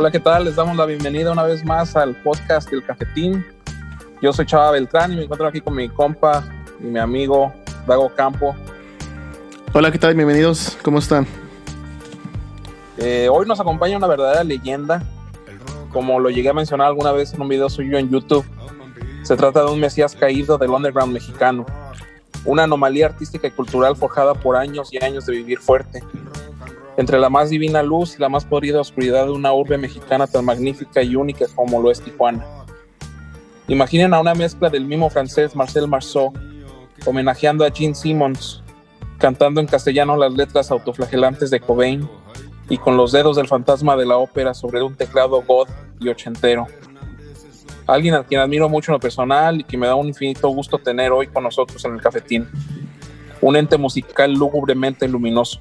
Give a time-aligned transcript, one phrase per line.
[0.00, 0.46] Hola, ¿qué tal?
[0.46, 3.44] Les damos la bienvenida una vez más al podcast del Cafetín.
[4.22, 6.42] Yo soy Chava Beltrán y me encuentro aquí con mi compa
[6.80, 7.52] y mi amigo
[7.86, 8.56] Dago Campo.
[9.74, 10.14] Hola, ¿qué tal?
[10.14, 10.78] Bienvenidos.
[10.82, 11.26] ¿Cómo están?
[12.96, 15.02] Eh, hoy nos acompaña una verdadera leyenda,
[15.92, 18.46] como lo llegué a mencionar alguna vez en un video suyo en YouTube.
[19.22, 21.66] Se trata de un mesías caído del underground mexicano,
[22.46, 26.02] una anomalía artística y cultural forjada por años y años de vivir fuerte
[26.96, 30.44] entre la más divina luz y la más podrida oscuridad de una urbe mexicana tan
[30.44, 32.44] magnífica y única como lo es Tijuana.
[33.68, 36.32] Imaginen a una mezcla del mismo francés Marcel Marceau,
[37.06, 38.62] homenajeando a Gene Simmons,
[39.18, 42.08] cantando en castellano las letras autoflagelantes de Cobain
[42.68, 45.68] y con los dedos del fantasma de la ópera sobre un teclado god
[46.00, 46.66] y ochentero.
[47.86, 50.78] Alguien a quien admiro mucho en lo personal y que me da un infinito gusto
[50.78, 52.48] tener hoy con nosotros en el cafetín.
[53.40, 55.60] Un ente musical lúgubremente luminoso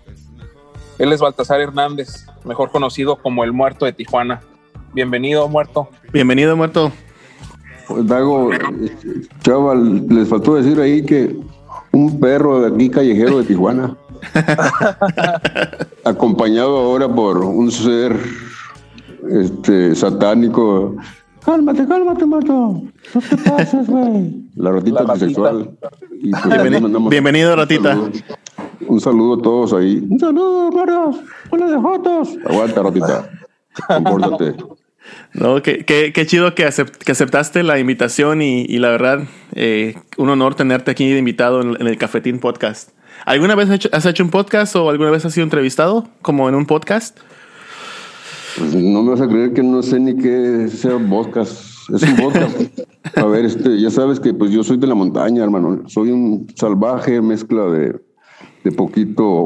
[1.00, 4.42] él es Baltasar Hernández, mejor conocido como el Muerto de Tijuana.
[4.94, 5.88] Bienvenido, Muerto.
[6.11, 6.91] Bienvenido, Muerto.
[7.88, 8.52] Pues, Dago,
[9.41, 11.38] chaval, les faltó decir ahí que
[11.94, 13.95] un perro de aquí callejero de Tijuana,
[16.03, 18.19] acompañado ahora por un ser
[19.30, 20.97] este, satánico.
[21.45, 22.53] Cálmate, cálmate, Muerto.
[23.13, 24.50] No te pases, güey.
[24.56, 25.78] La ratita bisexual.
[25.80, 27.97] Pues, bienvenido, ratita.
[28.88, 30.05] Un saludo a todos ahí.
[30.09, 31.17] Un saludo, hermanos.
[31.49, 32.38] Hola de Jotos.
[32.45, 33.30] Aguanta, Rotita.
[33.88, 34.55] Compórtate.
[35.33, 39.23] No, qué, qué, chido que, aceptaste la invitación y, la verdad,
[39.53, 42.91] eh, un honor tenerte aquí de invitado en, el Cafetín Podcast.
[43.25, 46.66] ¿Alguna vez has hecho, un podcast o alguna vez has sido entrevistado como en un
[46.66, 47.19] podcast?
[48.57, 51.66] Pues no me vas a creer que no sé ni qué sea un podcast.
[51.94, 52.79] Es un podcast.
[53.16, 55.84] a ver, este, ya sabes que pues yo soy de la montaña, hermano.
[55.88, 58.00] Soy un salvaje mezcla de
[58.64, 59.46] de poquito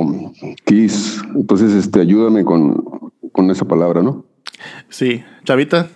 [0.66, 1.22] Kiss.
[1.35, 3.01] Entonces, este, ayúdame con,
[3.50, 4.25] esa palabra, ¿no?
[4.90, 5.90] Sí, Chavita.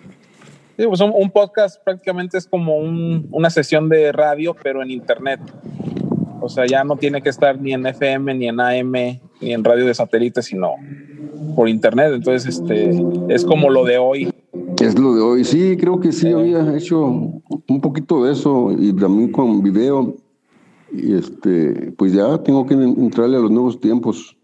[0.78, 5.40] Sí, pues un, podcast prácticamente es como una sesión de radio, pero en internet.
[6.42, 8.92] O sea, ya no tiene que estar ni en FM, ni en AM,
[9.42, 10.74] ni en radio de satélite, sino
[11.56, 12.12] por internet.
[12.14, 12.92] Entonces, este,
[13.30, 14.32] es como lo de hoy.
[14.80, 15.44] Es lo de hoy.
[15.44, 20.16] Sí, creo que sí, había hecho un poquito de eso y también con video
[20.97, 24.35] y este, pues ya tengo que entrarle a los nuevos tiempos.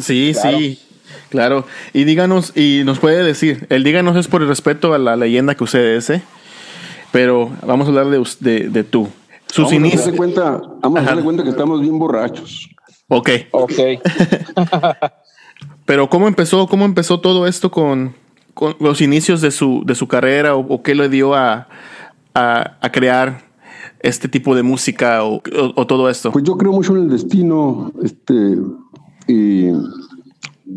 [0.00, 0.78] Sí, sí,
[1.30, 1.66] claro.
[1.92, 5.54] Y díganos, y nos puede decir, el díganos es por el respeto a la leyenda
[5.54, 6.22] que usted es, ¿eh?
[7.14, 9.08] pero vamos a hablar de, de, tú.
[9.46, 10.02] Sus vamos inicios.
[10.02, 12.68] A darle cuenta, vamos a darle cuenta que estamos bien borrachos.
[13.06, 13.30] Ok.
[13.52, 13.72] Ok.
[15.84, 18.16] pero ¿cómo empezó, cómo empezó todo esto con,
[18.52, 21.68] con los inicios de su, de su carrera o, qué le dio a,
[22.34, 23.42] a, a crear
[24.04, 25.40] este tipo de música o,
[25.86, 26.30] todo esto?
[26.30, 28.58] Pues yo creo mucho en el destino, este,
[29.26, 29.70] y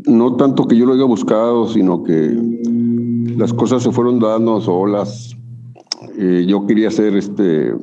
[0.05, 2.37] no tanto que yo lo haya buscado, sino que
[3.35, 5.35] las cosas se fueron dando solas.
[6.17, 7.73] Eh, yo quería ser este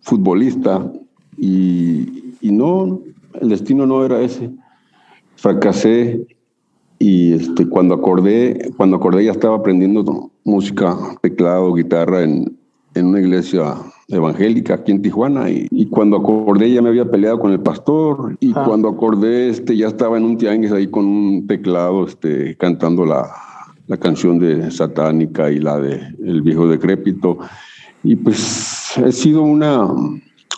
[0.00, 0.90] futbolista
[1.36, 3.00] y, y, no,
[3.40, 4.50] el destino no era ese.
[5.36, 6.26] Fracasé
[6.98, 12.56] y este, cuando acordé, cuando acordé ya estaba aprendiendo música, teclado, guitarra en,
[12.94, 13.74] en una iglesia
[14.10, 18.52] evangélica aquí en Tijuana y, cuando acordé ya me había peleado con el pastor y
[18.52, 23.30] cuando acordé este ya estaba en un tianguis ahí con un teclado este cantando la,
[23.86, 27.38] la canción de satánica y la de el viejo decrépito
[28.02, 29.88] y pues he sido una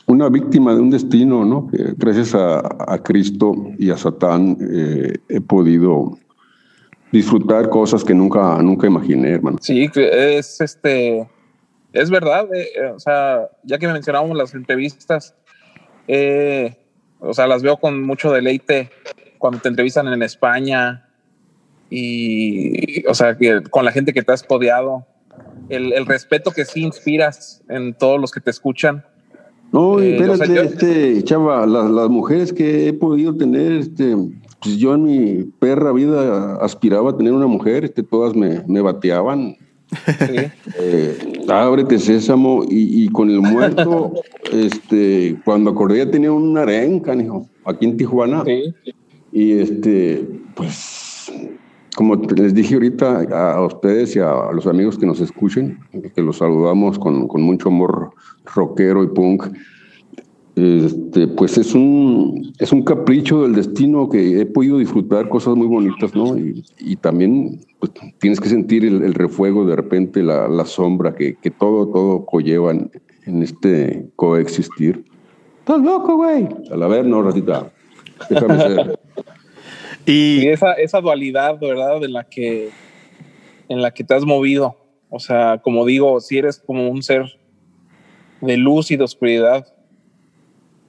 [0.06, 1.68] una víctima de un destino, ¿no?
[1.96, 6.18] Gracias a, a Cristo y a Satán eh, he podido
[7.12, 9.58] disfrutar cosas que nunca, nunca imaginé, hermano.
[9.60, 11.28] Sí, es este,
[11.92, 15.34] es verdad, eh, eh, o sea, ya que mencionábamos las entrevistas,
[16.08, 16.76] eh,
[17.20, 18.90] o sea, las veo con mucho deleite
[19.38, 21.08] cuando te entrevistan en España
[21.90, 25.06] y, o sea, que con la gente que te has codeado,
[25.68, 29.04] el, respeto que sí inspiras en todos los que te escuchan.
[29.72, 34.14] No, espérate, este, chava, las, mujeres que he podido tener, este,
[34.60, 38.80] pues yo en mi perra vida aspiraba a tener una mujer, este, todas me, me
[38.80, 39.56] bateaban,
[40.78, 41.18] eh,
[41.48, 44.12] ábrete sésamo y, con el muerto,
[44.52, 47.14] este, cuando acordé ya tenía un arenca,
[47.64, 48.44] aquí en Tijuana.
[49.32, 51.32] Y este, pues,
[51.96, 55.78] como les dije ahorita a, ustedes y a, los amigos que nos escuchen,
[56.14, 58.10] que los saludamos con, con mucho amor
[58.54, 59.44] rockero y punk.
[60.54, 65.66] Este, pues es un, es un capricho del destino que he podido disfrutar cosas muy
[65.66, 66.36] bonitas, ¿no?
[66.36, 71.50] Y, también pues, tienes que sentir el, refuego, de repente la, la sombra que, que,
[71.50, 72.90] todo, todo conlleva en,
[73.42, 75.04] este coexistir.
[75.60, 76.46] Estás loco, güey.
[76.70, 77.72] A la ver, no, ratita.
[78.28, 78.98] Déjame ser.
[80.04, 81.98] Y, esa, esa dualidad, ¿verdad?
[82.00, 82.68] De la que
[83.70, 84.76] en la que te has movido.
[85.08, 87.38] O sea, como digo, si eres como un ser
[88.42, 89.66] de luz y de oscuridad,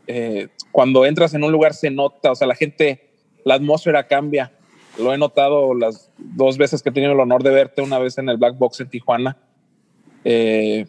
[0.07, 3.09] eh, cuando entras en un lugar se nota, o sea, la gente,
[3.43, 4.51] la atmósfera cambia.
[4.99, 8.17] Lo he notado las dos veces que he tenido el honor de verte, una vez
[8.17, 9.37] en el Black Box en Tijuana,
[10.23, 10.85] eh,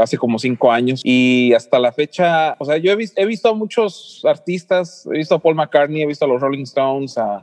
[0.00, 3.48] hace como cinco años, y hasta la fecha, o sea, yo he, visto, he visto
[3.48, 7.42] a muchos artistas, he visto a Paul McCartney, he visto a los Rolling Stones, a,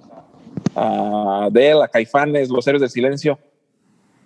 [0.75, 3.39] a Adele, a Caifanes, Los Héroes del Silencio,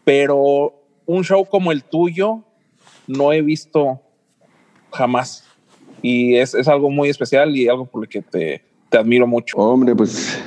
[0.04, 0.74] pero
[1.06, 2.44] un show como el tuyo
[3.08, 4.02] no he visto
[4.92, 5.47] jamás.
[6.02, 9.58] Y es, es algo muy especial y algo por lo que te, te admiro mucho.
[9.58, 10.42] Hombre, pues,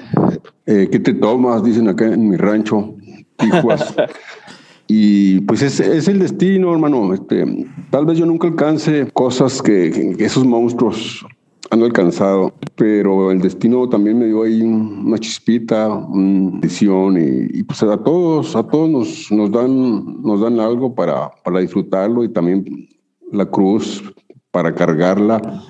[0.66, 1.62] eh, ¿qué te tomas?
[1.62, 2.94] Dicen acá en mi rancho,
[3.36, 3.94] Tijuas.
[4.86, 7.12] y pues es, es, el destino, hermano.
[7.14, 7.44] Este,
[7.90, 11.24] tal vez yo nunca alcance cosas que, que esos monstruos
[11.70, 17.62] han alcanzado, pero el destino también me dio ahí una chispita, una visión y, y,
[17.62, 22.28] pues a todos, a todos nos, nos, dan, nos dan algo para, para disfrutarlo y
[22.28, 22.88] también
[23.30, 24.02] la cruz
[24.50, 25.62] para cargarla.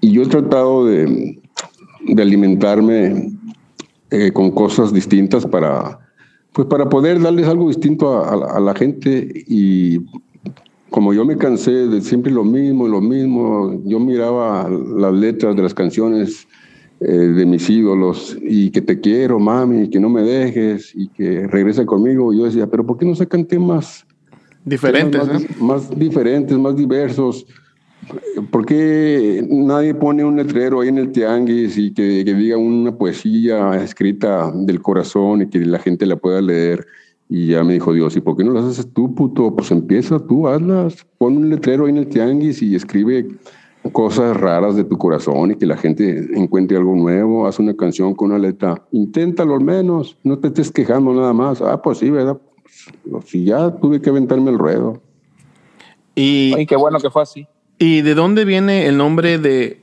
[0.00, 1.40] Y yo he tratado de,
[2.06, 3.32] de alimentarme
[4.10, 5.98] eh, con cosas distintas para,
[6.52, 10.00] pues para poder darles algo distinto a, a, a, la gente y
[10.90, 15.62] como yo me cansé de siempre lo mismo, lo mismo, yo miraba las letras de
[15.62, 16.46] las canciones
[17.00, 21.46] eh, de mis ídolos y que te quiero, mami, que no me dejes y que
[21.46, 22.32] regrese conmigo.
[22.32, 24.04] Yo decía, pero ¿por qué no sacan temas
[24.64, 25.56] diferentes, temas más, ¿eh?
[25.60, 27.46] más diferentes, más diversos?
[28.50, 32.96] ¿Por qué nadie pone un letrero ahí en el tianguis y que, que, diga una
[32.96, 36.86] poesía escrita del corazón y que la gente la pueda leer?
[37.28, 39.54] Y ya me dijo Dios, ¿y por qué no las haces tú, puto?
[39.54, 41.06] Pues empieza tú, hazlas.
[41.18, 43.28] Pon un letrero ahí en el tianguis y escribe
[43.92, 47.46] cosas raras de tu corazón y que la gente encuentre algo nuevo.
[47.46, 48.82] Haz una canción con una letra.
[48.92, 50.16] Inténtalo al menos.
[50.24, 51.60] No te estés quejando nada más.
[51.60, 52.38] Ah, pues sí, ¿verdad?
[53.10, 55.02] Pues, si ya tuve que aventarme el ruedo.
[56.14, 57.46] Y, Ay, qué bueno que fue así.
[57.78, 59.80] ¿Y de dónde viene el nombre de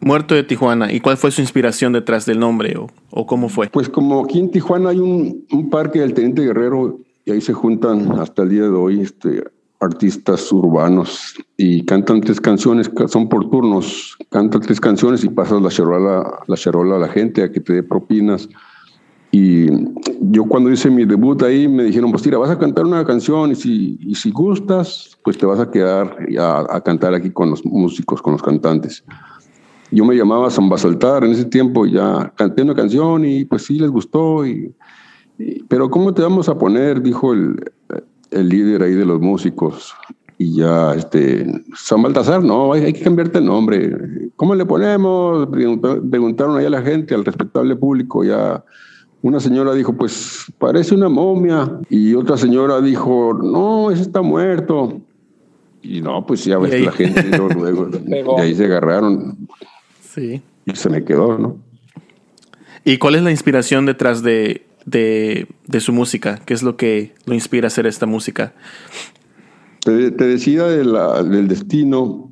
[0.00, 0.92] Muerto de Tijuana?
[0.92, 3.68] ¿Y cuál fue su inspiración detrás del nombre o, o cómo fue?
[3.68, 7.52] Pues como aquí en Tijuana hay un, un, parque del Teniente Guerrero y ahí se
[7.52, 9.44] juntan hasta el día de hoy este,
[9.84, 15.68] artistas urbanos y cantan tres canciones, son por turnos, cantan tres canciones y pasas la
[15.68, 18.48] charola, la charola a la gente a que te dé propinas.
[19.36, 19.66] Y
[20.20, 23.50] yo cuando hice mi debut ahí me dijeron, pues tira, vas a cantar una canción
[23.50, 27.50] y si, y si gustas, pues te vas a quedar a, a cantar aquí con
[27.50, 29.02] los músicos, con los cantantes.
[29.90, 33.80] Yo me llamaba San Basaltar en ese tiempo, ya canté una canción y pues sí
[33.80, 34.46] les gustó.
[34.46, 34.72] Y,
[35.66, 37.02] pero ¿cómo te vamos a poner?
[37.02, 37.56] Dijo el,
[38.30, 39.94] el líder ahí de los músicos.
[40.38, 41.44] Y ya, este,
[41.74, 44.30] San Baltasar, no, hay, hay que cambiarte el nombre.
[44.36, 45.48] ¿Cómo le ponemos?
[45.48, 48.64] Preguntaron ahí a la gente, al respetable público, ya
[49.24, 51.80] una señora dijo, pues parece una momia.
[51.88, 55.00] Y otra señora dijo, no, ese está muerto.
[55.82, 59.48] Y no, pues ya ves la gente luego, luego y ahí se agarraron.
[60.02, 60.42] Sí.
[60.66, 61.56] Y se me quedó, ¿no?
[62.84, 66.38] ¿Y cuál es la inspiración detrás de, de, de su música?
[66.44, 68.52] ¿Qué es lo que lo inspira a hacer esta música?
[69.80, 72.30] Te, te decía de la, del destino.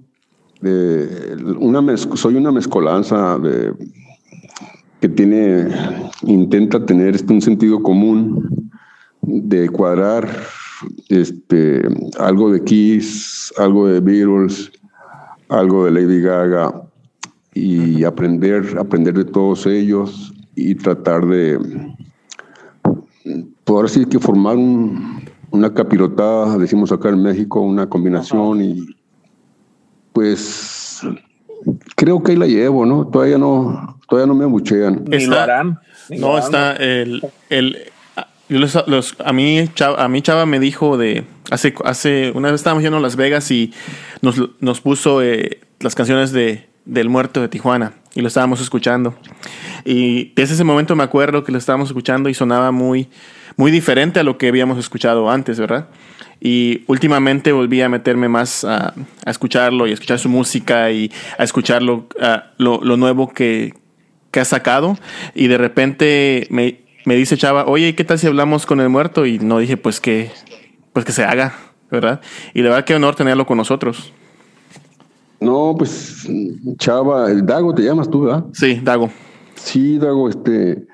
[0.61, 3.73] De una mez, soy una mezcolanza de
[5.03, 5.67] que tiene,
[6.23, 8.71] intenta tener este, un sentido común
[9.21, 10.29] de cuadrar
[11.09, 11.83] este,
[12.21, 14.71] algo de Kiss, algo de Beatles,
[15.49, 16.85] algo de Lady Gaga
[17.53, 21.59] y aprender, aprender de todos ellos y tratar de
[23.65, 28.87] poder así que formar un, una capirotada, decimos acá en México, una combinación y
[30.13, 30.72] pues
[32.03, 33.07] creo que ahí la llevo, ¿no?
[33.07, 35.05] Todavía no, todavía no me abuchean.
[35.07, 35.79] Ni lo harán.
[36.11, 37.93] Ni no, lo está el, el
[38.49, 42.51] yo los, los, a mí Chava, a mí Chava me dijo de hace hace una
[42.51, 43.73] vez estábamos yendo a Las Vegas y
[44.21, 49.15] nos, nos puso eh, las canciones de del muerto de Tijuana y lo estábamos escuchando
[49.85, 53.09] y desde ese momento me acuerdo que lo estábamos escuchando y sonaba muy
[53.57, 55.87] muy diferente a lo que habíamos escuchado antes, ¿verdad?
[56.45, 58.95] Y últimamente volví a meterme más a,
[59.25, 63.75] a escucharlo y a escuchar su música y a escucharlo a lo, lo, nuevo que,
[64.33, 64.99] que ha sacado
[65.37, 69.25] y de repente me, me dice Chava, oye, ¿qué tal si hablamos con el muerto?
[69.25, 70.33] Y no dije, pues que,
[70.93, 71.55] pues que se haga,
[71.93, 72.21] ¿verdad?
[72.55, 74.13] Y de verdad qué honor tenerlo con nosotros.
[75.39, 76.27] No, pues
[76.79, 78.47] Chava, el Dago te llamas tú, ¿verdad?
[78.53, 79.11] Sí, Dago.
[79.55, 80.89] Sí, Dago, este,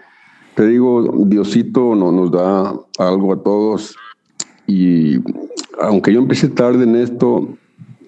[0.54, 3.96] te digo, Diosito no, nos da algo a todos
[4.68, 5.16] y
[5.80, 7.48] aunque yo empecé tarde en esto,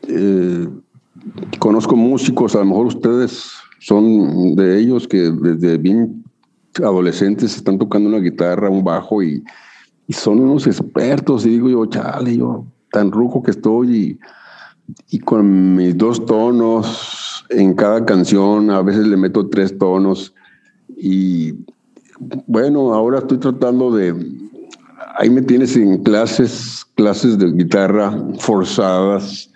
[0.07, 0.69] eh,
[1.59, 6.23] conozco músicos, a lo mejor ustedes son de ellos que desde bien
[6.77, 9.43] adolescentes están tocando una guitarra, un bajo y,
[10.07, 11.47] y son unos expertos.
[11.47, 14.19] Y digo yo, chale, yo tan ruco que estoy y,
[15.17, 20.35] y con mis dos tonos en cada canción, a veces le meto tres tonos.
[20.95, 21.55] Y
[22.47, 24.15] bueno, ahora estoy tratando de,
[25.21, 29.51] ahí me tienes en clases, clases de guitarra forzadas,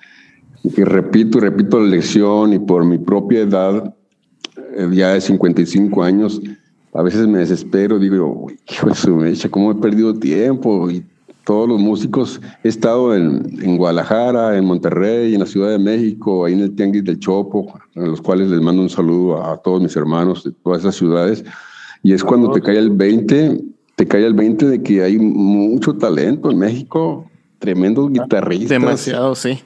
[0.74, 3.94] que repito repito la lección y por mi propia edad,
[4.76, 6.40] eh, ya de 55 años,
[6.92, 10.90] a veces me desespero, digo, hijo de su mecha, ¿cómo he perdido tiempo?
[10.90, 11.02] Y
[11.44, 16.44] todos los músicos, he estado en, en, Guadalajara, en Monterrey, en la Ciudad de México,
[16.44, 19.80] ahí en el Tianguis del Chopo, a los cuales les mando un saludo a todos
[19.80, 21.42] mis hermanos de todas esas ciudades.
[22.02, 25.94] Y es cuando te cae el 20, te cae el 20 de que hay mucho
[25.96, 28.70] talento en México, tremendos guitarristas.
[28.70, 29.60] Demasiado, sí.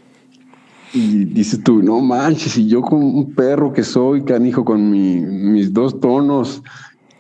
[0.94, 5.16] Y dices tú, no manches, y yo con un perro que soy, canijo, con mi,
[5.16, 6.62] mis dos tonos,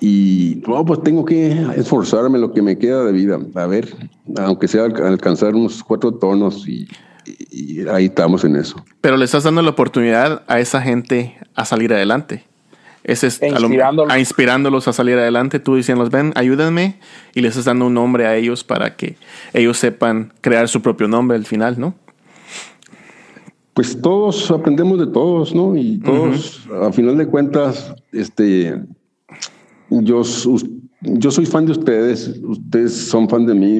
[0.00, 3.38] y no, pues tengo que esforzarme lo que me queda de vida.
[3.54, 3.88] A ver,
[4.36, 6.88] aunque sea alcanzar unos cuatro tonos y,
[7.90, 8.76] ahí estamos en eso.
[9.00, 12.44] Pero le estás dando la oportunidad a esa gente a salir adelante.
[13.08, 14.12] Ese es e inspirándolos.
[14.12, 15.58] A, inspirándolos a salir adelante.
[15.58, 17.00] Tú diciendo, ven, ayúdenme
[17.34, 19.16] y les estás dando un nombre a ellos para que
[19.54, 21.94] ellos sepan crear su propio nombre al final, ¿no?
[23.72, 25.74] Pues todos aprendemos de todos, ¿no?
[25.74, 28.78] Y todos, a final de cuentas, este,
[29.88, 30.22] yo,
[31.00, 33.78] yo soy fan de ustedes, ustedes son fan de mí.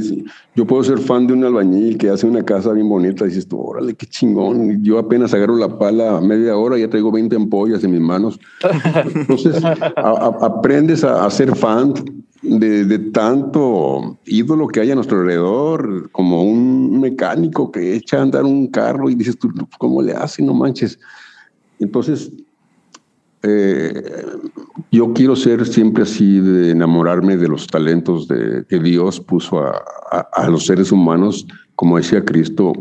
[0.55, 3.49] Yo puedo ser fan de un albañil que hace una casa bien bonita y dices
[3.49, 4.83] tú, órale, qué chingón.
[4.85, 8.01] Yo apenas agarro la pala a media hora y ya traigo 20 ampollas en mis
[8.01, 8.39] manos.
[9.15, 9.61] Entonces,
[9.97, 11.95] aprendes a, ser fan
[12.43, 18.23] de, de, tanto ídolo que hay a nuestro alrededor, como un mecánico que echa a
[18.23, 20.41] andar un carro y dices tú, ¿cómo le hace?
[20.43, 21.01] No manches.
[21.81, 22.31] Entonces,
[23.43, 24.03] eh,
[24.91, 29.83] yo quiero ser siempre así, de enamorarme de los talentos de, que Dios puso a,
[30.11, 31.47] a, los seres humanos.
[31.75, 32.73] Como decía Cristo,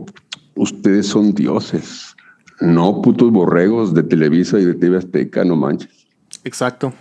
[0.56, 2.16] ustedes son dioses,
[2.60, 6.08] no putos borregos de Televisa y de TV Azteca, no manches.
[6.44, 6.94] Exacto.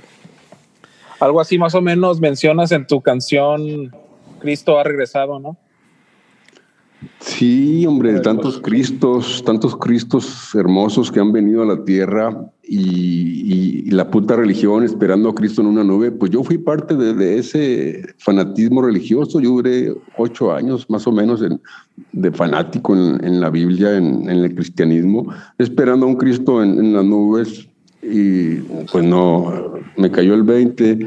[1.20, 3.90] Algo así más o menos mencionas en tu canción
[4.40, 5.56] Cristo ha regresado, ¿no?
[7.20, 14.10] Sí, hombre, tantos Cristos, tantos Cristos hermosos que han venido a la tierra y, la
[14.10, 18.82] puta religión esperando a Cristo en una nube, pues yo fui parte de, ese fanatismo
[18.82, 19.40] religioso.
[19.40, 21.42] Yo duré ocho años más o menos
[22.12, 27.68] de fanático en, la Biblia, en, el cristianismo, esperando a un Cristo en, las nubes.
[28.02, 28.56] Y
[28.92, 30.98] pues no, me cayó el 20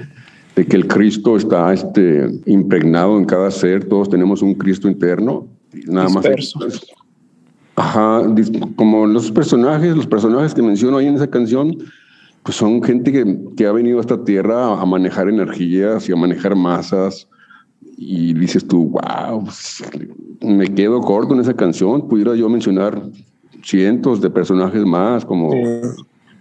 [0.56, 5.59] de que el Cristo está este, impregnado en cada ser, todos tenemos un Cristo interno
[5.88, 6.26] Nada más.
[7.76, 8.24] Ajá,
[8.76, 11.78] como los personajes, los personajes que menciono ahí en esa canción,
[12.44, 16.16] pues son gente que, que ha venido a esta tierra a manejar energías y a
[16.18, 17.28] manejar masas.
[17.98, 19.84] Y dices tú, wow, pues,
[20.42, 22.08] me quedo corto en esa canción.
[22.08, 23.02] Pudiera yo mencionar
[23.64, 25.54] cientos de personajes más, como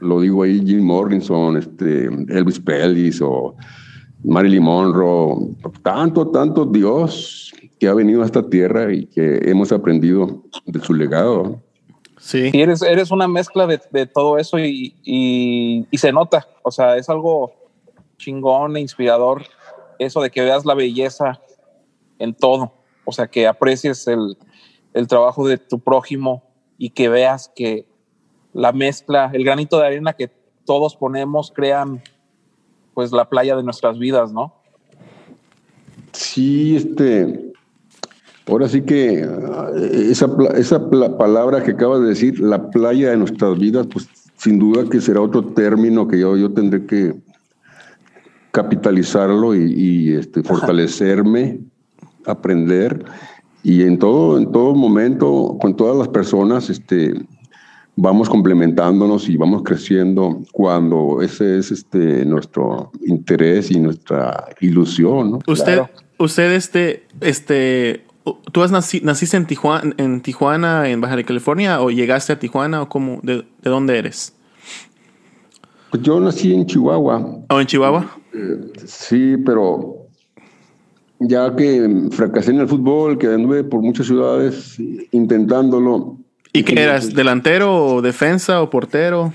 [0.00, 3.54] lo digo ahí, Jim Morrison, este, Elvis Presley o
[4.24, 5.54] Marilyn Monroe.
[5.82, 10.94] Tanto, tanto Dios que ha venido a esta tierra y que hemos aprendido de su
[10.94, 11.60] legado.
[12.18, 12.50] Sí.
[12.52, 16.46] Y eres, eres una mezcla de, de todo eso y, y, se nota.
[16.62, 17.52] O sea, es algo
[18.16, 19.44] chingón e inspirador
[19.98, 21.40] eso de que veas la belleza
[22.18, 22.72] en todo.
[23.04, 24.36] O sea, que aprecies el,
[24.94, 26.42] el trabajo de tu prójimo
[26.76, 27.86] y que veas que
[28.52, 30.30] la mezcla, el granito de arena que
[30.64, 32.02] todos ponemos crean
[32.94, 34.54] pues la playa de nuestras vidas, ¿no?
[36.12, 37.47] Sí, este,
[38.48, 43.58] Ahora sí que eh, esa, esa palabra que acabas de decir, la playa de nuestras
[43.58, 47.14] vidas, pues sin duda que será otro término que yo, yo tendré que
[48.50, 51.60] capitalizarlo y, este, fortalecerme,
[52.24, 53.04] aprender
[53.62, 57.14] y en todo, en todo momento, con todas las personas, este,
[57.96, 65.32] vamos complementándonos y vamos creciendo cuando ese es este, nuestro interés y nuestra ilusión.
[65.32, 65.38] ¿no?
[65.46, 65.82] Usted,
[66.18, 68.04] usted este, este,
[68.52, 72.88] ¿Tú has naciste en Tijuana, en Tijuana, en Baja California, o llegaste a Tijuana, o
[72.88, 74.34] cómo, de, dónde eres?
[75.90, 77.44] Pues yo nací en Chihuahua.
[77.48, 78.18] ¿O en Chihuahua?
[78.34, 80.06] Eh, sí, pero
[81.20, 84.76] ya que fracasé en el fútbol, que anduve por muchas ciudades
[85.10, 86.18] intentándolo.
[86.52, 87.14] ¿Y qué eras?
[87.14, 89.32] ¿Delantero o defensa o portero?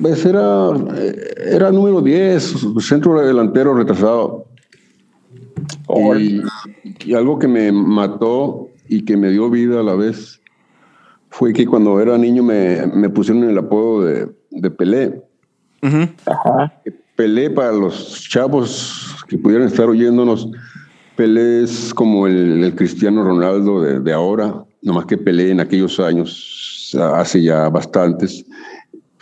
[0.00, 4.47] Pues era, eh, era número 10, centro delantero retrasado.
[6.18, 10.40] Y, algo que me mató y que me dio vida a la vez
[11.30, 15.22] fue que cuando era niño me, me pusieron el apodo de, de Pelé.
[17.16, 20.48] Pelé para los chavos que pudieran estar oyéndonos,
[21.16, 26.94] Pelé es como el, Cristiano Ronaldo de, de, ahora, nomás que Pelé en aquellos años,
[27.14, 28.44] hace ya bastantes,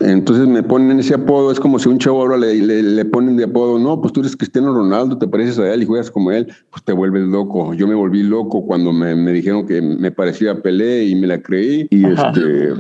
[0.00, 3.44] entonces me ponen ese apodo, es como si un chavo ahora le, le, ponen de
[3.44, 6.52] apodo, no, pues tú eres Cristiano Ronaldo, te pareces a él y juegas como él,
[6.70, 7.72] pues te vuelves loco.
[7.72, 11.26] Yo me volví loco cuando me, me dijeron que me parecía a Pelé y me
[11.26, 11.86] la creí.
[11.90, 12.74] Y este,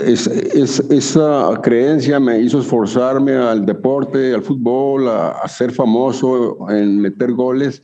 [0.00, 6.70] es, es, esa creencia me hizo esforzarme al deporte, al fútbol, a, a ser famoso
[6.70, 7.82] en meter goles.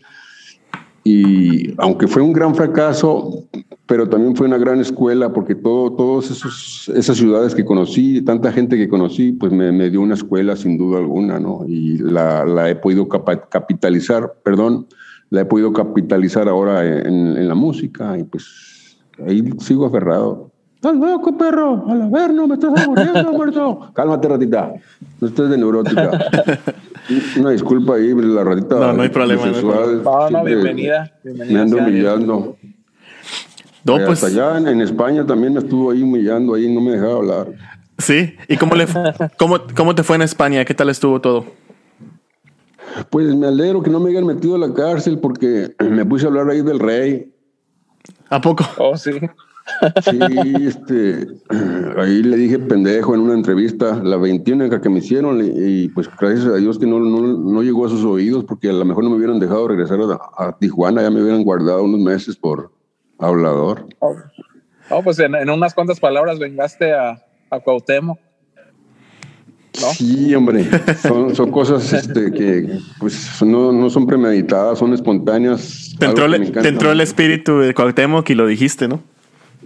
[1.03, 3.45] Y aunque fue un gran fracaso,
[3.87, 6.31] pero también fue una gran escuela porque todo, todas
[6.89, 10.77] esas ciudades que conocí, tanta gente que conocí, pues me, me dio una escuela sin
[10.77, 11.65] duda alguna, ¿no?
[11.67, 14.87] Y la, la, he podido capitalizar, perdón,
[15.31, 20.51] la he podido capitalizar ahora en, en la música y pues ahí sigo aferrado.
[20.81, 21.85] ¡Estás loco, perro!
[21.89, 23.91] ¡A la ver, no me estás muriendo, muerto!
[23.95, 24.73] Cálmate, ratita.
[25.21, 26.11] No estés de neurótica.
[27.37, 28.77] Una disculpa ahí, la ratita.
[28.77, 29.47] No, no hay problema.
[29.47, 31.55] No, no, bienvenida, bienvenida.
[31.55, 32.57] Me ando humillando.
[33.85, 34.23] No, pues.
[34.23, 37.47] allá en, España también me estuvo ahí humillando, ahí no me dejaba hablar.
[37.99, 38.87] Sí, ¿y cómo, le,
[39.39, 40.65] cómo, cómo te fue en España?
[40.65, 41.47] ¿Qué tal estuvo todo?
[43.09, 46.29] Pues me alegro que no me hayan metido a la cárcel porque me puse a
[46.29, 47.33] hablar ahí del rey.
[48.29, 48.65] ¿A poco?
[48.79, 49.13] Oh, sí.
[50.03, 50.19] Sí,
[50.67, 51.27] este,
[51.99, 56.47] ahí le dije pendejo en una entrevista, la 21 que me hicieron, y, pues gracias
[56.47, 59.11] a Dios que no, no, no, llegó a sus oídos, porque a lo mejor no
[59.11, 59.99] me hubieran dejado regresar
[60.39, 62.71] a Tijuana, ya me hubieran guardado unos meses por,
[63.21, 63.87] Hablador.
[64.89, 68.19] Oh, pues en, unas cuantas palabras vengaste a, a Cuauhtémoc.
[69.73, 70.67] Sí, hombre,
[71.01, 75.95] son, cosas este, que pues no, no, son premeditadas, son espontáneas.
[75.99, 79.01] Te entró, el espíritu de Cuauhtémoc y lo dijiste, ¿no?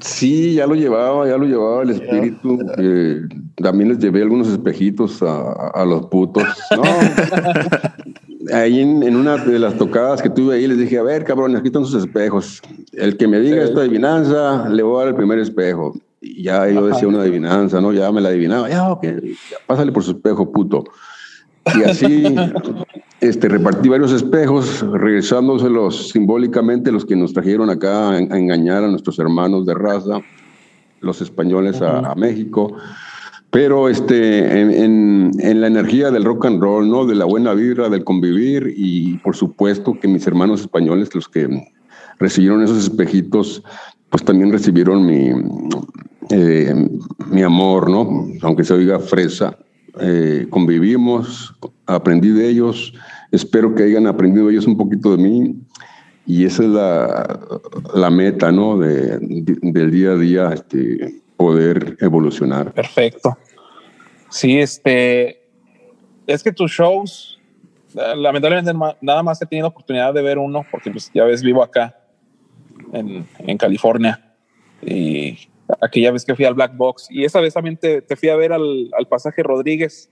[0.01, 2.59] Sí, ya lo llevaba, ya lo llevaba el espíritu.
[2.79, 3.23] Eh,
[3.57, 6.45] también les llevé algunos espejitos a, a los putos.
[6.77, 6.83] No,
[8.53, 11.69] ahí en, una de las tocadas que tuve ahí les dije, a ver, cabrón, aquí
[11.69, 12.61] están sus espejos.
[12.93, 15.95] El que me diga esta adivinanza, le voy a dar el primer espejo.
[16.21, 17.93] Y ya yo decía una adivinanza, ¿no?
[17.93, 18.69] Ya me la adivinaba.
[18.69, 19.07] Ya, ok,
[19.67, 20.85] pásale por su espejo, puto.
[21.77, 22.25] Y así
[23.21, 29.19] este, repartí varios espejos, regresándoselos simbólicamente los que nos trajeron acá a, engañar a nuestros
[29.19, 30.21] hermanos de raza,
[31.01, 32.77] los españoles a México
[33.55, 37.07] pero este, en, en, la energía del rock and roll, ¿no?
[37.07, 41.49] de la buena vibra, del convivir y por supuesto que mis hermanos españoles, los que
[42.19, 43.63] recibieron esos espejitos,
[44.11, 45.31] pues también recibieron mi,
[46.31, 46.75] eh,
[47.31, 48.27] mi amor, ¿no?
[48.43, 49.57] aunque se oiga fresa.
[50.01, 51.55] Eh, convivimos,
[51.87, 52.95] aprendí de ellos,
[53.31, 55.57] espero que hayan aprendido ellos un poquito de mí
[56.27, 57.41] y esa es la,
[57.95, 58.79] la meta ¿no?
[58.79, 60.51] de, del día a día.
[60.53, 62.73] Este, poder evolucionar.
[62.73, 63.37] Perfecto.
[64.31, 65.43] Sí, este,
[66.27, 67.41] es que tus shows,
[67.95, 71.97] lamentablemente nada más he tenido oportunidad de ver uno, porque pues ya ves, vivo acá
[72.93, 74.35] en, en California
[74.83, 75.39] y
[75.81, 78.37] aquella vez que fui al Black Box y esa vez también te, te fui a
[78.37, 80.11] ver al, al, pasaje Rodríguez,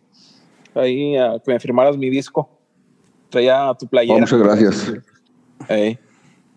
[0.74, 2.48] ahí a que me firmaras mi disco,
[3.28, 4.20] traía tu playera.
[4.20, 4.92] muchas gracias.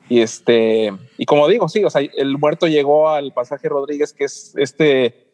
[0.08, 4.25] Y este, y como digo, sí, o sea, el muerto llegó al pasaje Rodríguez, que
[4.25, 5.25] es este,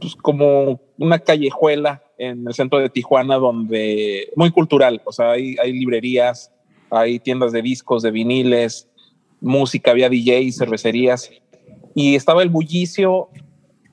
[0.00, 5.56] pues como una callejuela en el centro de Tijuana, donde muy cultural, o sea, hay,
[5.62, 6.52] hay librerías,
[6.90, 8.88] hay tiendas de discos, de viniles,
[9.40, 11.30] música, había DJs, cervecerías,
[11.94, 13.28] y estaba el bullicio,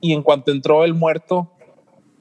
[0.00, 1.50] y en cuanto entró el muerto,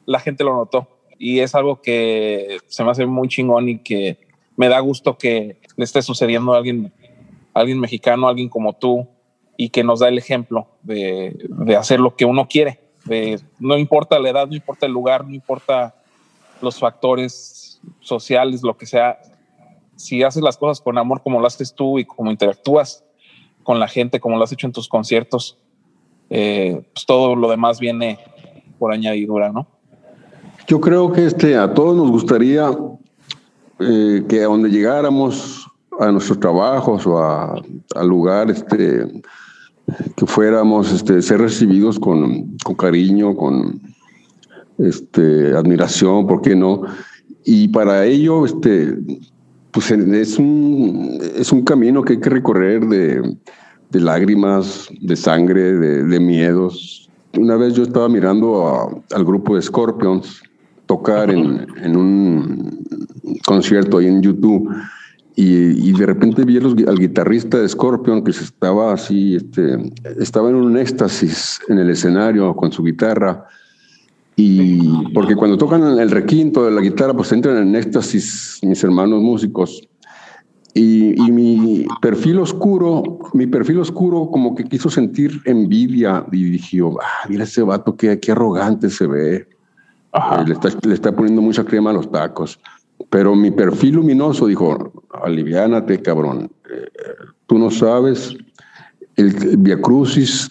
[0.06, 0.88] la gente lo notó.
[1.20, 4.20] Y es algo que se me hace muy chingón y que
[4.56, 6.92] me da gusto que le esté sucediendo a alguien
[7.54, 9.08] alguien mexicano, alguien como tú,
[9.58, 12.80] y que nos da el ejemplo de, de hacer lo que uno quiere.
[13.06, 15.96] De, no importa la edad, no importa el lugar, no importa
[16.62, 19.20] los factores sociales, lo que sea.
[19.96, 23.04] Si haces las cosas con amor como lo haces tú y como interactúas
[23.64, 25.58] con la gente, como lo has hecho en tus conciertos,
[26.30, 28.20] eh, pues todo lo demás viene
[28.80, 29.68] por añadidura, ¿no?
[30.68, 32.70] Yo creo que este, a todos nos gustaría
[33.80, 35.68] eh, que a donde llegáramos
[36.00, 37.56] a nuestros trabajos o a,
[37.96, 39.22] al lugar este,
[40.16, 43.82] que fuéramos este, ser recibidos con, con cariño, con
[44.78, 46.84] este, admiración, ¿por qué no?
[47.46, 48.98] Y para ello, este,
[49.72, 53.38] pues es un, es un camino que hay que recorrer de,
[53.90, 57.10] de lágrimas, de sangre, de, de, miedos.
[57.38, 60.42] Una vez yo estaba mirando al grupo de Scorpions
[60.86, 62.86] tocar en, en un
[63.46, 64.70] concierto ahí en YouTube
[65.40, 70.56] y, de repente vi al guitarrista de Scorpion que se estaba así, este, estaba en
[70.56, 73.46] un éxtasis en el escenario con su guitarra.
[74.36, 79.22] Y porque cuando tocan el requinto de la guitarra, pues entran en éxtasis mis hermanos
[79.22, 79.88] músicos.
[80.78, 87.28] Y, mi perfil oscuro, mi perfil oscuro como que quiso sentir envidia y dije, ah,
[87.30, 89.36] mira ese vato, qué, qué arrogante se ve.
[89.36, 92.60] Eh, le, está, le, está, poniendo mucha crema a los tacos.
[93.10, 96.52] Pero mi perfil luminoso dijo, aliviánate, cabrón.
[96.70, 96.88] Eh,
[97.46, 98.36] tú no sabes
[99.16, 100.50] el, el Via Crucis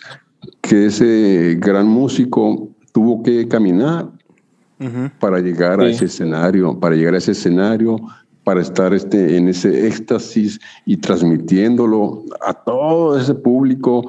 [0.61, 4.11] que ese gran músico tuvo que caminar
[5.19, 7.99] para llegar a ese escenario, para llegar a ese escenario,
[8.47, 14.07] para estar este, en ese éxtasis y transmitiéndolo a todo ese público.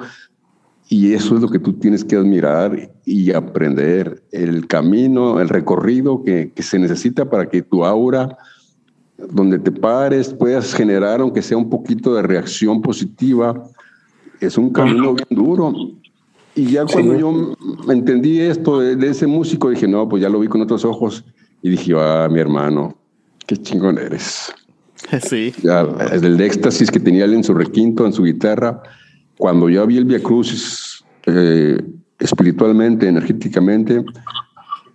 [0.88, 6.23] Y eso es lo que tú tienes que admirar y aprender, el camino, el recorrido
[6.23, 8.38] que, que se necesita para que tu aura,
[9.17, 13.63] donde te pares, puedas generar, aunque sea un poquito de reacción positiva.
[14.39, 15.73] Es un camino bien duro
[16.58, 17.54] y ya cuando yo
[17.88, 21.23] entendí esto de, ese músico, dije, no, pues ya lo vi con otros ojos.
[21.62, 22.97] Y dije, ah, mi hermano,
[23.48, 24.54] qué chingón eres.
[25.30, 25.54] Sí.
[25.64, 28.82] Ya, el éxtasis que tenía él en su requinto, en su guitarra,
[29.38, 31.80] cuando ya vi el Via Crucis eh,
[32.20, 34.04] espiritualmente, energéticamente,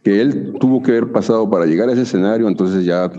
[0.02, 3.10] que él tuvo que haber pasado para llegar a ese escenario, entonces ya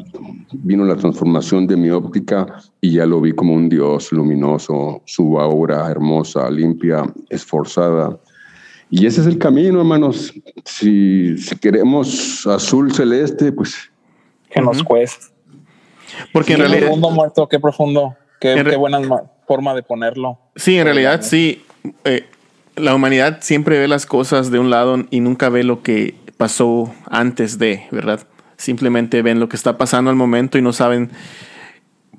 [0.52, 2.46] vino la transformación de mi óptica
[2.82, 8.20] y ya lo vi como un dios luminoso, su aura hermosa, limpia, esforzada,
[8.96, 10.32] y ese es el camino, hermanos.
[10.66, 13.90] Si, queremos azul celeste, pues.
[14.54, 15.28] Que nos cueste.
[16.32, 16.80] Porque en realidad.
[16.80, 18.16] Qué profundo muerto, qué profundo.
[18.40, 19.00] Qué, buena
[19.48, 20.40] forma de ponerlo.
[20.56, 21.66] Sí, en realidad sí.
[22.04, 22.26] Eh,
[22.76, 26.94] la humanidad siempre ve las cosas de un lado y nunca ve lo que pasó
[27.10, 28.22] antes de, ¿verdad?
[28.58, 31.12] Simplemente ven lo que está pasando al momento y no saben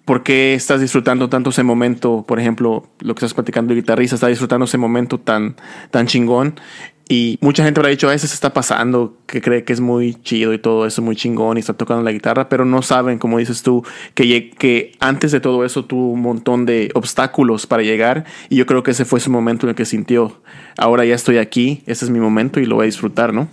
[0.05, 2.25] ¿Por qué estás disfrutando tanto ese momento?
[2.29, 5.57] Por ejemplo, lo que estás platicando de guitarrista, está disfrutando ese momento tan,
[5.91, 6.61] tan chingón.
[7.09, 10.55] Y mucha gente habrá dicho, a veces está pasando, que cree que es muy chido
[10.55, 13.63] y todo eso, muy chingón y está tocando la guitarra, pero no saben, como dices
[13.63, 18.25] tú, que, que antes de todo eso tuvo un montón de obstáculos para llegar.
[18.49, 20.41] Y yo creo que ese fue su momento en el que sintió,
[20.79, 23.49] ahora ya estoy aquí, ese es mi momento y lo voy a disfrutar, ¿no?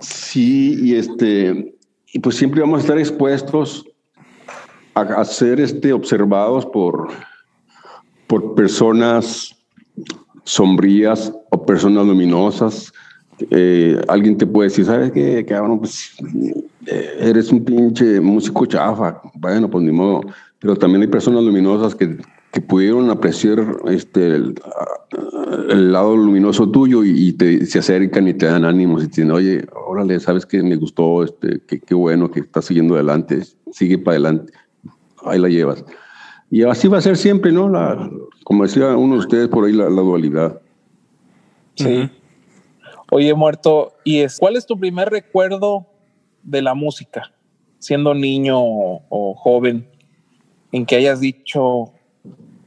[0.00, 1.74] Sí, y este,
[2.12, 3.86] y pues siempre vamos a estar expuestos
[4.94, 7.08] a, ser este, observados por,
[8.26, 9.54] por personas
[10.44, 12.92] sombrías o personas luminosas.
[13.50, 15.80] Eh, alguien te puede decir, ¿sabes qué, cabrón?
[15.80, 16.14] Pues
[16.86, 19.20] eh, eres un pinche músico chafa.
[19.34, 20.22] Bueno, pues ni modo.
[20.58, 22.16] Pero también hay personas luminosas que,
[22.52, 28.64] que pudieron apreciar este, el, lado luminoso tuyo y, te, se acercan y te dan
[28.64, 30.62] ánimos y te dicen, oye, órale, ¿sabes qué?
[30.62, 34.52] Me gustó, este, qué, bueno que estás siguiendo adelante, sigue para adelante
[35.26, 35.84] ahí la llevas.
[36.50, 37.68] Y así va a ser siempre, ¿no?
[37.68, 38.10] La,
[38.44, 40.60] como decía uno de ustedes por ahí, la, dualidad.
[41.76, 42.10] Sí.
[43.10, 45.86] Oye, muerto, ¿y es, cuál es tu primer recuerdo
[46.42, 47.32] de la música,
[47.78, 49.88] siendo niño o, joven,
[50.72, 51.92] en que hayas dicho, o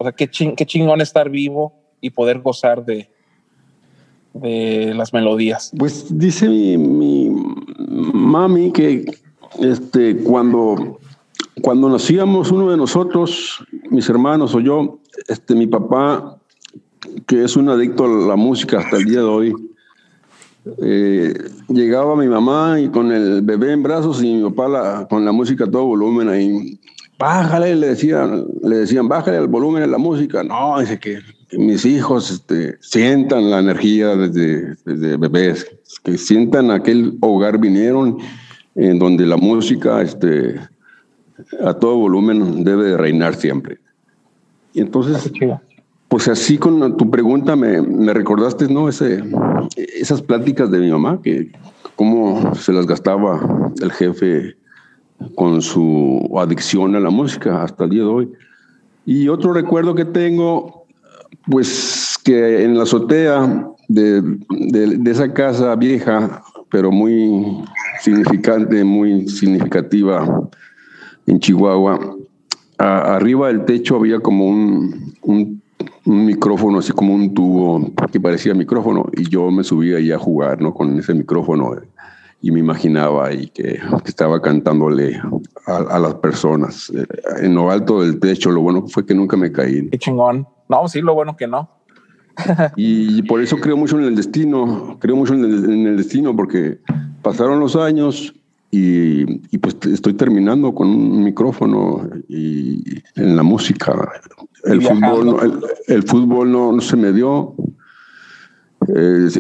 [0.02, 3.10] sea, qué, qué chingón estar vivo y poder gozar de,
[4.34, 5.72] de las melodías?
[5.78, 7.30] Pues dice mi, mi
[8.13, 9.06] mami que
[9.60, 11.00] este, cuando
[11.62, 16.38] cuando nacíamos uno de nosotros, mis hermanos o yo, este, mi papá,
[17.26, 19.54] que es un adicto a la música hasta el día de hoy,
[20.82, 21.34] eh,
[21.68, 25.66] llegaba mi mamá y con el bebé en brazos y mi papá con la música
[25.66, 26.80] a todo volumen ahí.
[27.18, 30.44] Bájale, le decían, le decían, bájale el volumen de la música.
[30.44, 31.20] No, dice que,
[31.58, 35.66] mis hijos este, sientan la energía desde, desde bebés,
[36.04, 38.18] que sientan aquel hogar vinieron
[38.76, 40.60] en donde la música este,
[41.64, 43.80] a todo volumen debe de reinar siempre.
[44.74, 45.32] Y entonces,
[46.10, 47.82] pues así con tu pregunta me,
[48.13, 48.89] recordaste, ¿no?
[48.89, 51.52] Esas pláticas de mi mamá, que
[51.95, 54.56] cómo se las gastaba el jefe
[55.36, 58.32] con su adicción a la música hasta el día de hoy.
[59.06, 60.86] Y otro recuerdo que tengo,
[61.45, 64.39] pues que en la azotea de,
[65.06, 67.63] esa casa vieja, pero muy
[68.02, 70.50] significante, muy significativa,
[71.28, 72.17] en Chihuahua,
[72.80, 75.59] arriba del techo había como un,
[76.10, 80.62] micrófono, así como un tubo que parecía micrófono, y yo me subía ahí a jugar
[80.62, 80.74] ¿no?
[80.74, 81.76] con ese micrófono
[82.41, 85.22] y me imaginaba ahí que, estaba cantándole
[85.65, 87.06] a, las personas eh,
[87.41, 88.50] en lo alto del techo.
[88.50, 89.89] Lo bueno fue que nunca me caí.
[89.89, 90.48] Qué chingón.
[90.69, 91.69] No, sí, lo bueno que no.
[92.78, 96.80] y por eso creo mucho en el destino, creo mucho en el destino, porque
[97.22, 98.34] pasaron los años
[98.72, 103.94] y, pues estoy terminando con un micrófono y en la música.
[104.64, 105.40] El fútbol, no,
[105.88, 107.56] el, fútbol no, se me dio.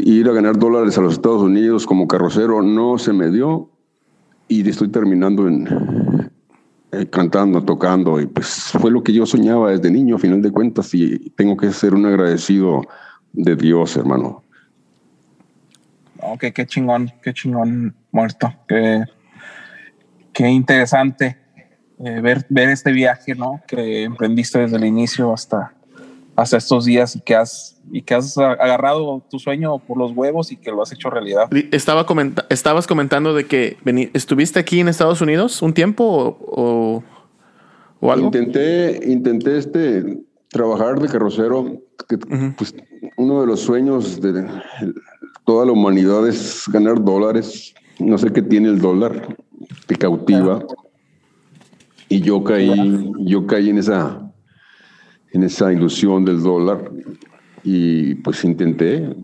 [0.03, 3.69] ir a ganar dólares a los Estados Unidos como carrocero no se me dio.
[4.47, 5.67] Y estoy terminando en,
[6.91, 10.49] eh, cantando, tocando, y pues fue lo que yo soñaba desde niño, a final de
[10.49, 12.81] cuentas, y tengo que ser un agradecido
[13.31, 14.43] de Dios, hermano.
[16.21, 19.03] Ok, qué chingón, qué chingón muerto, qué,
[20.39, 21.35] qué interesante
[22.01, 23.61] eh, ver, ver este viaje, ¿no?
[23.67, 25.73] Que emprendiste desde el inicio hasta,
[26.37, 30.53] hasta estos días y que has y que has agarrado tu sueño por los huevos
[30.53, 31.49] y que lo has hecho realidad.
[31.71, 32.05] Estaba
[32.49, 33.75] estabas comentando de que
[34.13, 37.03] estuviste aquí en Estados Unidos un tiempo o,
[37.99, 38.27] o, algo.
[38.27, 40.21] Intenté, intenté este
[40.51, 41.81] trabajar de carrocero.
[42.07, 42.73] Que, pues,
[43.17, 44.45] uno de los sueños de
[45.45, 47.73] toda la humanidad es ganar dólares.
[47.97, 49.35] No sé qué tiene el dólar,
[49.87, 50.65] te cautiva.
[52.07, 54.29] Y yo caí, yo caí en esa
[55.31, 56.91] en esa ilusión del dólar
[57.63, 59.15] y pues intenté eh,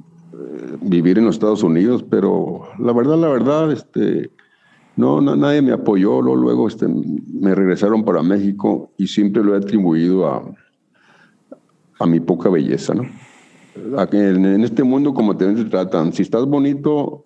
[0.82, 4.30] vivir en los Estados Unidos, pero la verdad, la verdad, este,
[4.96, 10.28] no, nadie me apoyó, luego, este, me regresaron para México y siempre lo he atribuido
[10.28, 10.44] a,
[12.00, 13.04] a mi poca belleza, ¿no?
[14.12, 17.26] En, en este mundo como te tratan, si estás bonito,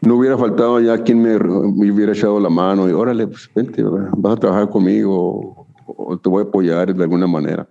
[0.00, 3.82] no hubiera faltado ya quien me, me, hubiera echado la mano y órale, pues vente,
[3.82, 7.66] vas a trabajar conmigo o te voy a apoyar de alguna manera.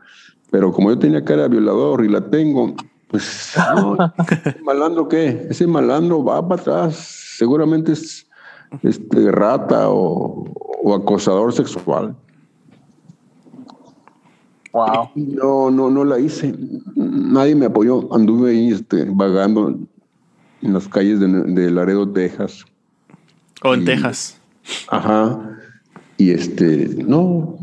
[0.51, 2.73] Pero como yo tenía cara de violador y la tengo,
[3.09, 3.97] pues, no,
[4.63, 5.47] malandro qué?
[5.49, 6.95] Ese malandro va para atrás.
[7.37, 8.27] Seguramente es
[8.81, 10.45] este, rata o,
[10.93, 12.15] acosador sexual.
[14.71, 15.09] Wow.
[15.15, 16.53] No, no, no la hice.
[16.95, 18.13] Nadie me apoyó.
[18.13, 19.77] Anduve ahí este, vagando
[20.61, 22.65] en las calles de, Laredo, Texas.
[23.63, 24.39] O en Texas.
[24.89, 25.57] Ajá.
[26.17, 27.57] Y este, no,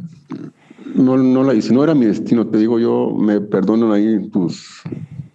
[0.94, 4.82] no, no la hice, no era mi destino, te digo yo, me perdonan ahí tus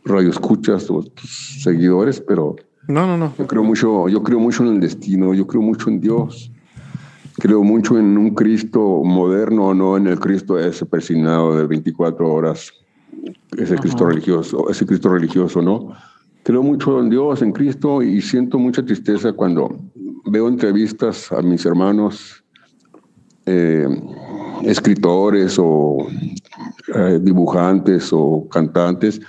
[0.05, 2.55] radioescuchas o tus seguidores, pero
[2.87, 3.33] no, no, no.
[3.37, 6.51] Yo creo mucho, yo creo mucho en el destino, yo creo mucho en Dios.
[7.39, 12.73] Creo mucho en un Cristo moderno, no en el Cristo ese persignado de 24 horas,
[13.55, 15.91] ese Cristo religioso, ese Cristo religioso, ¿no?
[16.47, 19.67] Creo mucho en Dios, en Cristo, y siento mucha tristeza cuando
[20.27, 22.41] veo entrevistas a mis hermanos
[23.45, 23.85] eh,
[24.63, 26.07] escritores o
[26.95, 29.19] eh, dibujantes o cantantes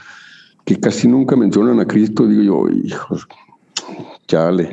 [0.65, 3.27] que casi nunca mencionan a Cristo, digo yo, hijos,
[4.29, 4.71] chale.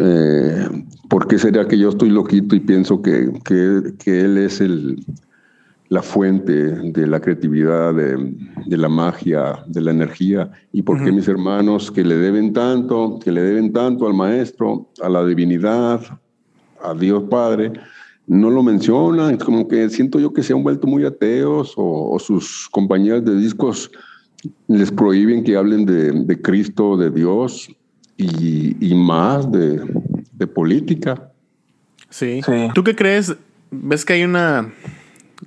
[0.00, 0.66] Eh,
[1.10, 5.04] ¿Por qué sería que yo estoy loquito y pienso que, que, Él es el,
[5.90, 8.34] la fuente de la creatividad, de,
[8.66, 10.50] de, la magia, de la energía?
[10.72, 14.88] ¿Y por qué mis hermanos que le deben tanto, que le deben tanto al Maestro,
[15.02, 16.00] a la divinidad,
[16.82, 17.72] a Dios Padre,
[18.28, 22.68] no lo mencionan, como que siento yo que se han vuelto muy ateos o, sus
[22.70, 23.90] compañías de discos
[24.68, 27.70] les prohíben que hablen de, Cristo, de Dios
[28.16, 29.80] y, más de,
[30.54, 31.32] política.
[32.10, 32.40] Sí.
[32.74, 33.34] ¿Tú qué crees?
[33.70, 34.72] ¿Ves que hay una,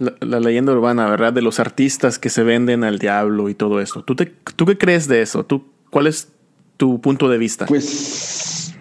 [0.01, 1.33] la, leyenda urbana, ¿verdad?
[1.33, 4.03] De los artistas que se venden al diablo y todo eso.
[4.03, 5.45] ¿Tú, ¿Tú qué crees de eso?
[5.45, 6.31] ¿Tú, ¿Cuál es
[6.77, 7.65] tu punto de vista?
[7.67, 8.75] Pues,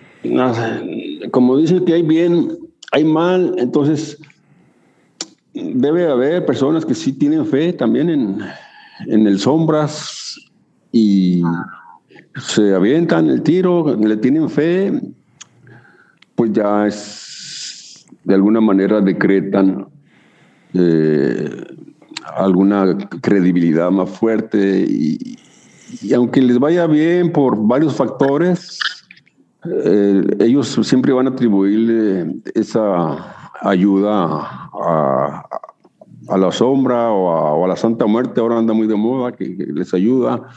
[1.30, 2.58] como dicen que hay bien
[2.92, 4.18] hay mal, entonces
[5.54, 8.38] debe haber personas que sí tienen fe también en,
[9.06, 10.36] en el sombras
[10.92, 11.42] y
[12.36, 15.00] se avientan el tiro, le tienen fe,
[16.34, 19.86] pues ya es de alguna manera decretan
[20.74, 21.66] eh,
[22.36, 25.38] alguna credibilidad más fuerte y,
[26.02, 28.78] y aunque les vaya bien por varios factores,
[29.64, 35.46] eh, ellos siempre van a atribuirle esa ayuda a,
[36.36, 40.48] la sombra o a, la Santa Muerte, ahora anda muy de moda, que, les ayuda.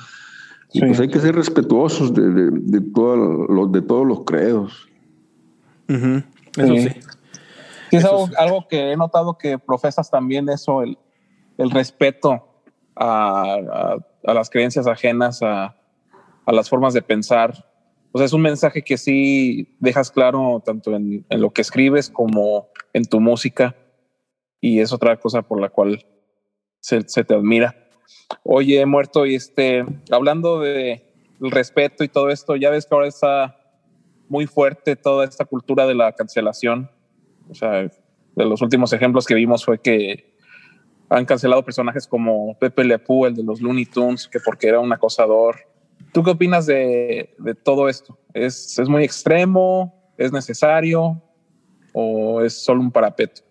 [0.71, 2.82] Y pues hay que ser respetuosos de, de, de,
[3.49, 4.88] los, de todos los credos.
[5.88, 6.89] Eso sí.
[7.98, 8.06] Es
[8.38, 10.98] algo, que he notado que profesas también eso, el,
[11.58, 12.62] el respeto
[12.96, 15.76] a, a, las creencias ajenas, a,
[16.46, 17.66] a las formas de pensar
[18.14, 22.70] o sea, es un mensaje que sí dejas claro tanto en, lo que escribes como
[22.94, 23.76] en tu música
[24.62, 26.06] y es otra cosa por la cual
[26.80, 27.76] se, te admira.
[28.44, 33.08] Oye, muerto, y este, hablando de el respeto y todo esto, ya ves que ahora
[33.08, 33.60] está
[34.30, 36.92] muy fuerte toda esta cultura de la cancelación.
[37.50, 40.34] O sea, de los últimos ejemplos que vimos fue que
[41.10, 44.80] han cancelado personajes como Pepe Le Pew, el de los Looney Tunes, que porque era
[44.80, 45.56] un acosador
[46.14, 47.30] ¿Tú qué opinas de,
[47.64, 48.18] todo esto?
[48.34, 50.14] ¿Es, muy extremo?
[50.16, 51.22] ¿Es necesario?
[51.92, 53.42] ¿O es solo un parapeto?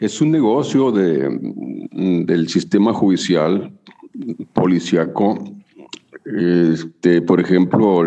[0.00, 3.72] Es un negocio del sistema judicial
[4.52, 5.38] policiaco.
[6.24, 8.02] Este, por ejemplo,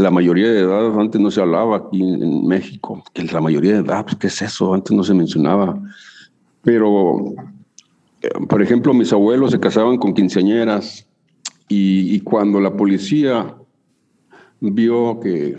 [0.00, 3.78] la mayoría de edad, antes no se hablaba aquí en, México, que la mayoría de
[3.80, 4.74] edad, pues, ¿qué es eso?
[4.74, 5.80] Antes no se mencionaba.
[6.62, 7.34] Pero,
[8.22, 11.06] eh, por ejemplo, mis abuelos se casaban con quinceañeras
[11.68, 13.54] y, cuando la policía
[14.60, 15.56] vio que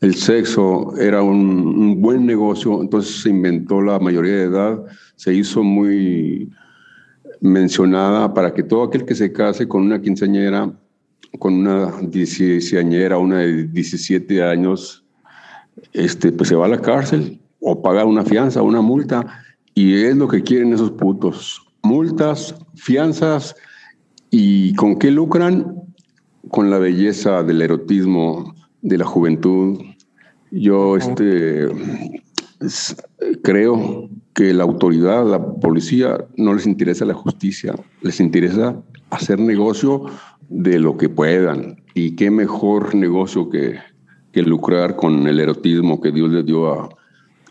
[0.00, 4.84] el sexo era un, buen negocio, entonces se inventó la mayoría de edad,
[5.14, 6.50] se hizo muy
[7.40, 10.72] mencionada para que todo aquel que se case con una quinceañera
[11.38, 15.04] con una dieciséñera, una de 17 años,
[15.92, 19.26] este, pues se va a la cárcel o paga una fianza, una multa,
[19.74, 21.62] y es lo que quieren esos putos.
[21.82, 23.54] Multas, fianzas,
[24.30, 25.74] ¿y con qué lucran?
[26.50, 29.78] Con la belleza del erotismo de la juventud.
[30.50, 31.68] Yo este,
[33.42, 40.06] creo que la autoridad, la policía, no les interesa la justicia, les interesa hacer negocio
[40.48, 41.82] de lo que puedan.
[41.94, 43.78] Y qué mejor negocio que,
[44.32, 46.88] que lucrar con el erotismo que Dios le dio a,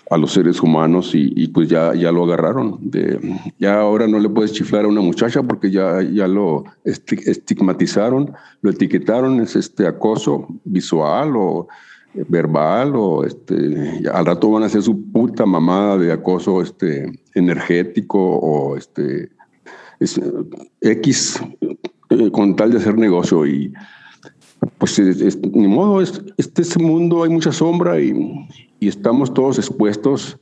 [0.10, 2.80] a los seres humanos y, pues ya, ya lo agarraron.
[3.58, 8.32] Ya ahora no le puedes chiflar a una muchacha porque ya, ya lo estigmatizaron,
[8.62, 11.68] lo etiquetaron, es este acoso visual o
[12.30, 18.20] verbal o este, al rato van a hacer su puta mamada de acoso este, energético
[18.20, 19.30] o este,
[20.82, 21.42] X
[22.10, 23.74] eh, con tal de hacer negocio y
[24.78, 28.14] pues ni modo, es, este, mundo hay mucha sombra y,
[28.80, 30.38] y, estamos todos expuestos,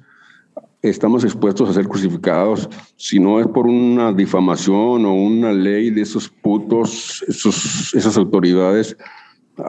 [0.82, 6.02] estamos expuestos a ser crucificados, si no es por una difamación o una ley de
[6.02, 8.96] esos putos, esos, esas autoridades,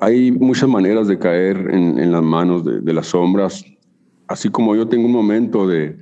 [0.01, 3.65] hay muchas maneras de caer en, las manos de, las sombras,
[4.29, 5.99] así como yo tengo un momento de,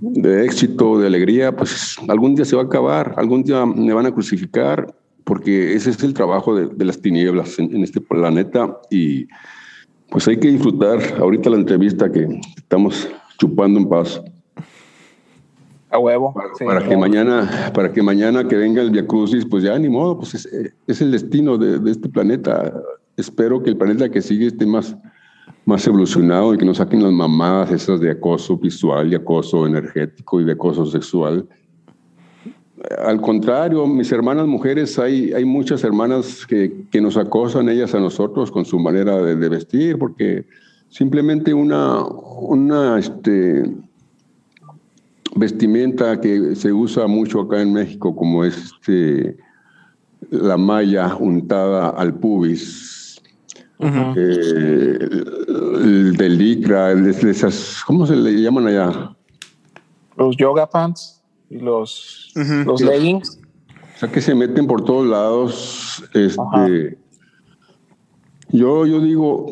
[0.00, 4.06] de éxito, de alegría, pues algún día se va a acabar, algún día me van
[4.06, 9.26] a crucificar, porque ese es el trabajo de, las tinieblas en, este planeta y
[10.10, 14.22] pues hay que disfrutar ahorita la entrevista que estamos chupando en paz.
[15.90, 16.34] A huevo.
[16.64, 20.18] Para, que mañana, para que mañana que venga el Via Crucis, pues ya ni modo,
[20.18, 20.34] pues
[20.86, 22.72] es, el destino de, de, este planeta.
[23.16, 24.96] Espero que el planeta que sigue esté más,
[25.64, 30.40] más evolucionado y que nos saquen las mamadas esas de acoso visual y acoso energético
[30.40, 31.48] y de acoso sexual.
[33.02, 38.00] Al contrario, mis hermanas mujeres, hay, hay muchas hermanas que, que nos acosan ellas a
[38.00, 40.46] nosotros con su manera de, de vestir, porque
[40.90, 43.64] simplemente una, una este,
[45.34, 49.38] vestimenta que se usa mucho acá en México, como es este,
[50.30, 53.03] la malla untada al pubis,
[53.78, 54.98] eh,
[55.76, 59.16] el del licra, esas, ¿cómo se le llaman allá?
[60.16, 63.40] Los yoga pants y los, los leggings.
[63.96, 66.04] O sea que se meten por todos lados.
[66.14, 66.98] Este,
[68.50, 69.46] yo, yo digo,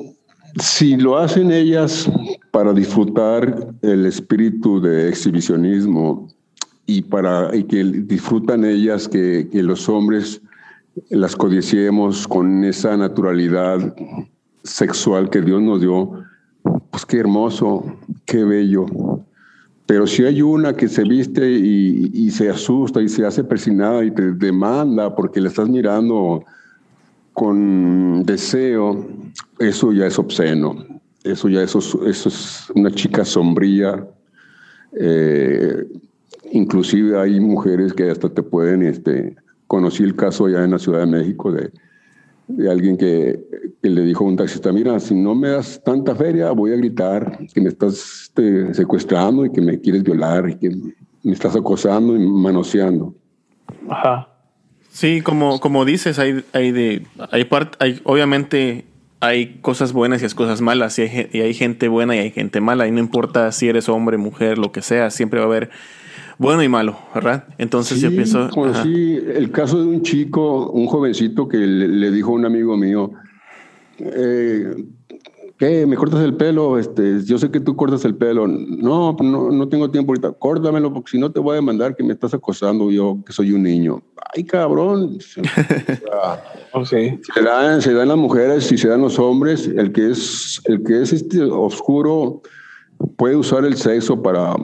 [0.60, 2.10] si lo hacen ellas
[2.50, 6.28] para disfrutar el espíritu de exhibicionismo
[6.86, 10.42] y para y que disfrutan ellas que, que los hombres
[11.10, 13.94] las codiciemos con esa naturalidad
[14.62, 16.24] sexual que Dios nos dio,
[16.90, 17.84] pues qué hermoso,
[18.24, 18.86] qué bello.
[19.86, 24.10] Pero si hay una que se viste y, se asusta y se hace persinada y
[24.10, 26.44] te demanda porque le estás mirando
[27.32, 29.06] con deseo,
[29.58, 30.76] eso ya es obsceno.
[31.24, 34.06] Eso ya eso, es una chica sombría.
[34.98, 35.86] Eh,
[36.52, 39.36] inclusive hay mujeres que hasta te pueden este,
[39.72, 41.70] conocí el caso allá en la Ciudad de México de,
[42.46, 43.40] de alguien que,
[43.80, 47.38] le dijo a un taxista, mira, si no me das tanta feria, voy a gritar
[47.54, 50.70] que me estás este, secuestrando y que me quieres violar y que
[51.22, 53.14] me estás acosando y manoseando.
[53.88, 54.28] Ajá.
[54.90, 58.84] Sí, como, como dices, hay, hay de, hay parte, hay, obviamente
[59.20, 62.30] hay cosas buenas y hay cosas malas, y hay, y hay gente buena y hay
[62.30, 65.48] gente mala, y no importa si eres hombre, mujer, lo que sea, siempre va a
[65.48, 65.70] haber
[66.38, 67.44] bueno y malo, ¿verdad?
[67.58, 68.48] Entonces yo pienso...
[68.82, 73.12] sí, el caso de un chico, un jovencito que le, dijo a un amigo mío,
[73.98, 74.74] eh,
[75.58, 75.86] ¿qué?
[75.86, 76.78] ¿Me cortas el pelo?
[76.78, 78.46] Este, yo sé que tú cortas el pelo.
[78.48, 80.32] No, no, no tengo tiempo ahorita.
[80.32, 83.52] Córtamelo porque si no te voy a demandar que me estás acosando yo, que soy
[83.52, 84.02] un niño.
[84.34, 85.18] Ay, cabrón.
[86.72, 89.68] Oh, se, dan, se dan las mujeres y se dan los hombres.
[89.68, 92.42] El que es, el que es este oscuro
[93.16, 94.54] puede usar el sexo para,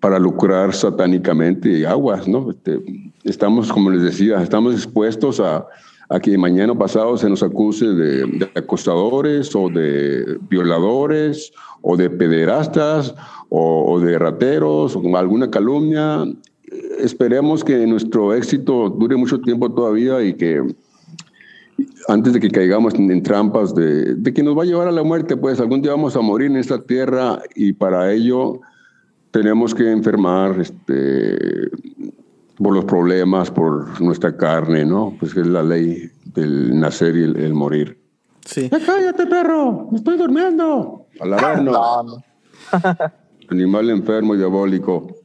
[0.00, 2.50] para lucrar satánicamente aguas, ¿no?
[2.50, 2.80] Este,
[3.24, 5.66] estamos, como les decía, estamos expuestos a,
[6.22, 13.14] que mañana pasado se nos acuse de, de, acostadores o de violadores o de pederastas
[13.48, 16.24] o, o de rateros o alguna calumnia.
[16.98, 20.62] Esperemos que nuestro éxito dure mucho tiempo todavía y que
[22.08, 25.02] antes de que caigamos en, trampas de, de, que nos va a llevar a la
[25.02, 28.60] muerte, pues algún día vamos a morir en esta tierra y para ello
[29.32, 31.70] tenemos que enfermar este,
[32.56, 35.16] por los problemas, por nuestra carne, ¿no?
[35.18, 37.98] Pues es la ley del nacer y el, morir.
[38.44, 38.68] Sí.
[38.70, 39.88] cállate, perro!
[39.90, 41.06] ¡Me estoy durmiendo!
[41.20, 42.04] A la.
[43.50, 45.21] Animal enfermo y diabólico.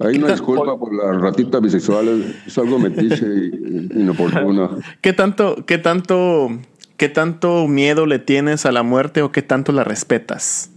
[0.00, 4.70] Hay una disculpa por la ratita bisexual, es algo metiche y inoportuna.
[5.02, 6.48] ¿Qué tanto, qué tanto,
[6.96, 10.70] qué tanto miedo le tienes a la muerte o qué tanto la respetas?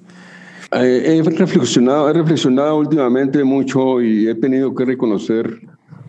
[0.74, 5.62] Eh, he reflexionado, he reflexionado últimamente mucho y he tenido que reconocer,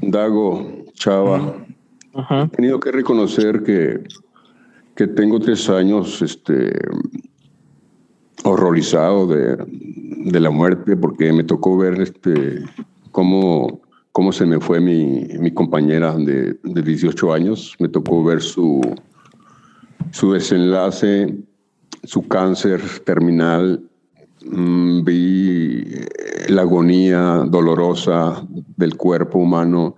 [0.03, 1.55] Dago, Chava,
[2.15, 4.03] he tenido que reconocer que,
[4.97, 6.73] que tengo tres años este,
[8.43, 9.57] horrorizado de,
[10.25, 12.65] de la muerte porque me tocó ver este,
[13.15, 17.77] cómo, cómo se me fue mi, mi compañera de, de, 18 años.
[17.79, 18.81] Me tocó ver su,
[20.11, 21.39] su desenlace,
[22.03, 23.89] su cáncer terminal.
[24.45, 25.85] Mm, vi
[26.49, 28.45] la agonía dolorosa
[28.77, 29.95] del cuerpo humano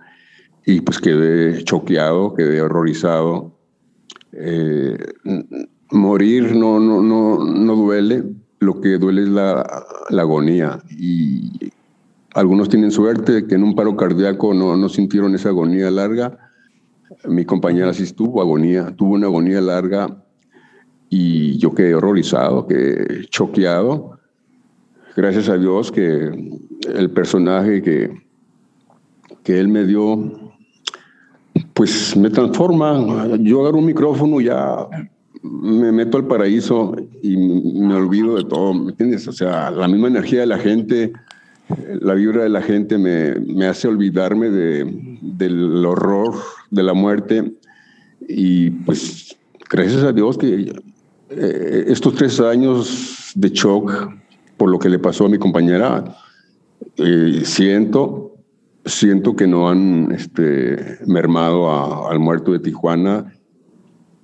[0.63, 3.51] y pues quedé choqueado, quedé horrorizado.
[4.31, 4.95] Eh,
[5.89, 8.23] morir no, no, no, no duele,
[8.59, 11.71] lo que duele es la, la agonía y
[12.37, 16.37] algunos tienen suerte que en un paro cardíaco no, no sintieron esa agonía larga.
[17.27, 20.23] Mi compañera sí tuvo agonía, tuvo una agonía larga
[21.09, 24.19] y yo quedé horrorizado, quedé choqueado.
[25.15, 26.29] Gracias a Dios que
[26.93, 28.11] el personaje que,
[29.43, 30.53] que él me dio,
[31.73, 33.35] pues me transforma.
[33.39, 34.87] Yo agarro un micrófono ya
[35.41, 39.27] me meto al paraíso y me olvido de todo, ¿me entiendes?
[39.27, 41.13] O sea, la misma energía de la gente,
[42.01, 44.85] la vibra de la gente me, hace olvidarme de,
[45.21, 46.35] del horror
[46.71, 47.53] de la muerte.
[48.27, 49.37] Y pues
[49.69, 50.71] gracias a Dios que
[51.29, 54.11] eh, estos tres años de shock
[54.55, 56.17] por lo que le pasó a mi compañera,
[56.97, 58.37] eh, siento,
[58.85, 63.33] siento que no han este, mermado al muerto de Tijuana.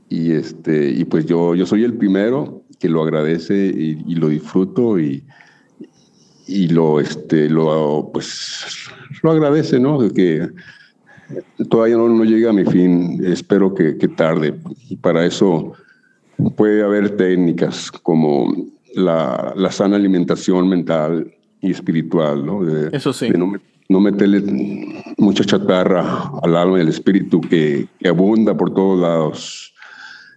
[0.09, 4.29] Y, este, y pues yo, yo soy el primero que lo agradece y, y lo
[4.29, 5.23] disfruto y,
[6.47, 8.65] y lo, este, lo, pues,
[9.21, 10.01] lo agradece, ¿no?
[10.01, 10.49] De que
[11.69, 14.53] todavía no, no llega a mi fin, espero que, que, tarde.
[14.89, 15.73] Y para eso
[16.55, 18.53] puede haber técnicas como
[18.95, 22.67] la, la sana alimentación mental y espiritual, ¿no?
[22.89, 23.29] eso sí.
[23.29, 23.53] no,
[23.87, 24.43] no, meterle
[25.17, 29.73] mucha chatarra al alma y al espíritu que, que abunda por todos lados,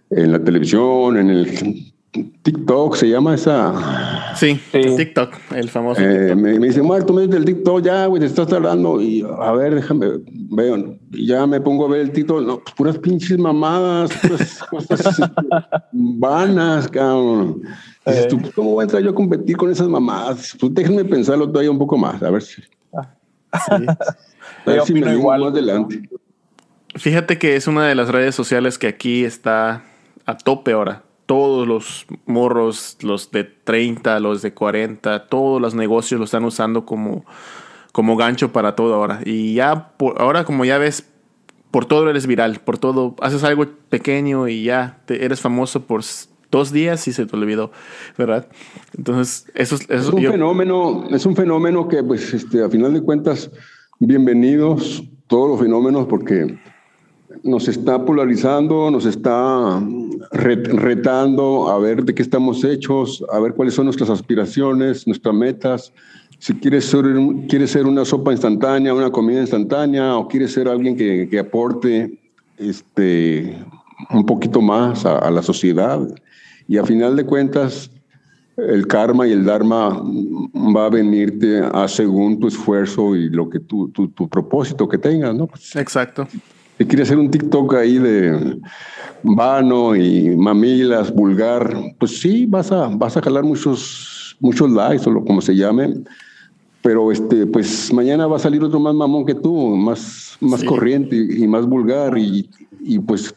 [0.09, 1.93] en la televisión, en el
[2.41, 4.35] TikTok se llama esa.
[4.35, 6.01] Sí, TikTok, el famoso.
[6.01, 9.01] Eh, me, dice, Marto, me del TikTok, ya, güey, te estás hablando.
[9.01, 10.97] Y a ver, déjame, veo.
[11.11, 12.41] Y ya me pongo a ver el TikTok.
[12.45, 15.21] No, pues puras pinches mamadas, puras cosas
[15.91, 17.61] vanas, cabrón.
[18.05, 20.55] Dices, tú, pues, ¿cómo voy a entrar yo a competir con esas mamadas?
[20.59, 22.61] Pues déjenme pensarlo todavía un poco más, a ver si.
[22.93, 23.15] Ah,
[23.65, 23.85] sí.
[24.65, 25.41] a ver si me igual.
[25.41, 26.09] más adelante.
[26.95, 29.83] Fíjate que es una de las redes sociales que aquí está
[30.25, 36.17] a tope ahora todos los morros, los de 30, los de 40, todos los negocios
[36.17, 37.25] lo están usando como,
[37.91, 39.19] como gancho para todo ahora.
[39.23, 41.07] Y ya, por, ahora como ya ves,
[41.69, 46.01] por todo eres viral, por todo, haces algo pequeño y ya te, eres famoso por
[46.49, 47.71] dos días y se te olvidó,
[48.17, 48.47] ¿verdad?
[48.97, 53.01] Entonces, eso, eso es un fenómeno, es un fenómeno que, pues, este, a final de
[53.01, 53.51] cuentas,
[53.99, 56.57] bienvenidos todos los fenómenos porque
[57.43, 59.81] nos está polarizando, nos está
[60.31, 65.93] retando a ver de qué estamos hechos, a ver cuáles son nuestras aspiraciones, nuestras metas.
[66.39, 67.05] Si quieres ser,
[67.49, 72.17] quieres ser una sopa instantánea, una comida instantánea, o quieres ser alguien que, aporte
[72.57, 73.57] este,
[74.11, 75.99] un poquito más a, la sociedad.
[76.67, 77.89] Y a final de cuentas,
[78.57, 80.01] el karma y el dharma
[80.75, 85.33] va a venirte a según tu esfuerzo y lo que tu, tu propósito que tengas,
[85.33, 85.49] ¿no?
[85.75, 86.27] Exacto
[86.77, 88.59] si quieres hacer un TikTok ahí de
[89.23, 95.13] vano y mamilas, vulgar, pues sí, vas a, vas a jalar muchos, muchos likes o
[95.13, 95.95] lo, como se llame,
[96.81, 101.15] pero este, pues mañana va a salir otro más mamón que tú, más, más corriente
[101.15, 102.47] y, más vulgar y,
[102.79, 103.33] y, pues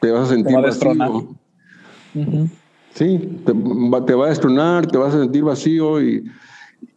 [0.00, 1.28] te vas a sentir vacío.
[2.92, 6.24] Sí, te, te, va a destronar, te vas a sentir vacío y,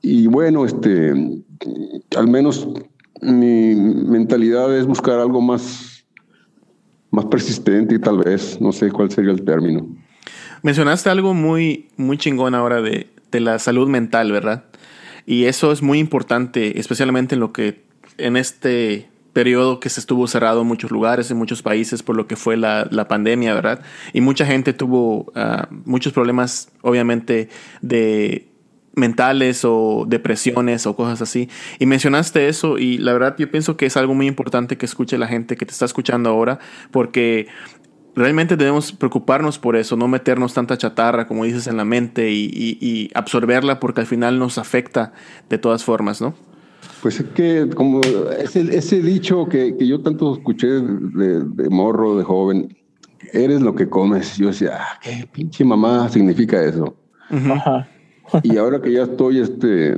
[0.01, 1.13] y bueno, este,
[2.17, 2.67] al menos
[3.21, 6.05] mi mentalidad es buscar algo más,
[7.11, 9.87] más persistente y tal vez, no sé cuál sería el término.
[10.61, 14.65] Mencionaste algo muy, muy chingón ahora de, de la salud mental, ¿verdad?
[15.25, 17.83] Y eso es muy importante, especialmente en lo que
[18.17, 22.27] en este periodo que se estuvo cerrado en muchos lugares, en muchos países por lo
[22.27, 23.81] que fue la, la pandemia, ¿verdad?
[24.13, 27.49] Y mucha gente tuvo ah, muchos problemas, obviamente,
[27.81, 28.47] de
[28.95, 31.49] mentales o depresiones o cosas así.
[31.79, 35.17] Y mencionaste eso y la verdad yo pienso que es algo muy importante que escuche
[35.17, 36.59] la gente que te está escuchando ahora
[36.91, 37.47] porque
[38.15, 43.09] realmente debemos preocuparnos por eso, no meternos tanta chatarra, como dices, en la mente y,
[43.15, 45.13] absorberla porque al final nos afecta
[45.49, 46.33] de todas formas, ¿no?
[47.01, 52.23] Pues es que como ese, ese dicho que, que, yo tanto escuché de, morro, de
[52.23, 52.77] joven,
[53.33, 54.37] eres lo que comes.
[54.37, 56.95] Yo decía, ah, qué pinche mamá significa eso.
[58.41, 59.95] Y ahora que ya estoy este,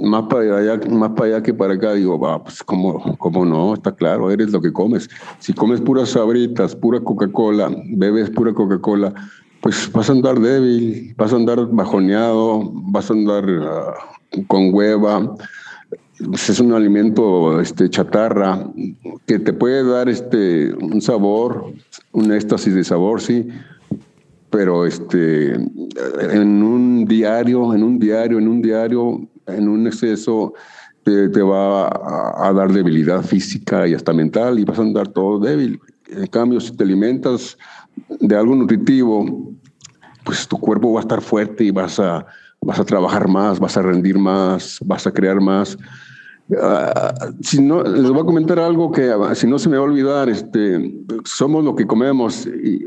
[0.00, 3.74] más para allá, más para allá que para acá, digo, va, pues cómo, cómo no,
[3.74, 5.10] está claro, eres lo que comes.
[5.38, 9.12] Si comes puras sabritas, pura Coca-Cola, bebes pura Coca-Cola,
[9.60, 13.94] pues vas a andar débil, vas a andar bajoneado, vas a andar ah,
[14.46, 15.34] con hueva.
[16.18, 18.66] Pues, es un alimento este, chatarra
[19.26, 21.72] que te puede dar este, un sabor,
[22.12, 23.48] un éxtasis de sabor, sí,
[24.52, 30.52] pero este, en un diario, en un diario, en un diario, en un exceso
[31.02, 35.80] te, va a, dar debilidad física y hasta mental y vas a andar todo débil.
[36.06, 37.56] En cambio, si te alimentas
[38.20, 39.54] de algo nutritivo,
[40.22, 42.26] pues tu cuerpo va a estar fuerte y vas a,
[42.60, 45.78] vas a trabajar más, vas a rendir más, vas a crear más.
[46.60, 49.84] Ah, si no, les voy a comentar algo que ah, si no se me va
[49.84, 52.46] a olvidar, este, somos lo que comemos.
[52.46, 52.84] Y,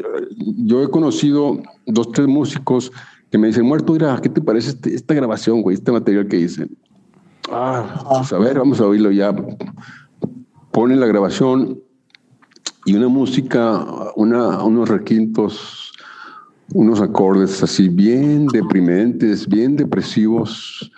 [0.57, 2.91] yo he conocido dos, tres músicos
[3.31, 5.75] que me dicen, muerto, mira, ¿qué te parece este, esta grabación, güey?
[5.75, 6.67] Este material que hice.
[7.51, 9.35] Ah, pues a ver, vamos a oírlo ya.
[10.71, 11.79] Ponen la grabación
[12.85, 13.85] y una música,
[14.15, 15.91] una, unos requintos,
[16.73, 20.91] unos acordes así bien deprimentes, bien depresivos.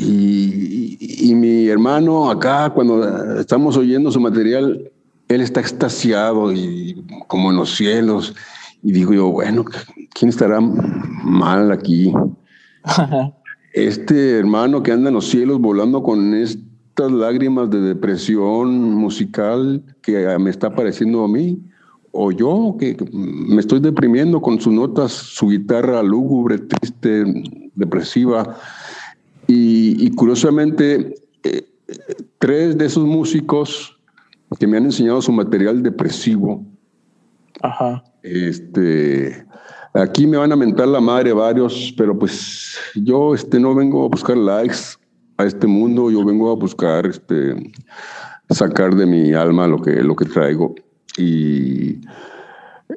[0.00, 0.96] Y,
[1.30, 4.92] y, mi hermano acá, cuando estamos oyendo su material,
[5.26, 8.34] él está extasiado y como en los cielos.
[8.82, 9.64] Y digo yo, bueno,
[10.14, 12.12] ¿quién estará mal aquí?
[13.72, 20.26] este hermano que anda en los cielos volando con estas lágrimas de depresión musical que
[20.38, 21.60] me está pareciendo a mí,
[22.12, 27.24] o yo que me estoy deprimiendo con sus notas, su guitarra lúgubre, triste,
[27.74, 28.56] depresiva.
[29.50, 31.66] Y, curiosamente, eh,
[32.38, 33.98] tres de esos músicos
[34.58, 36.64] que me han enseñado su material depresivo,
[37.62, 38.04] Ajá.
[38.22, 39.46] Este,
[39.94, 44.08] aquí me van a mentar la madre varios, pero pues yo este, no vengo a
[44.08, 44.96] buscar likes
[45.36, 47.72] a este mundo, yo vengo a buscar este,
[48.50, 50.74] sacar de mi alma lo que, lo que traigo.
[51.16, 52.00] Y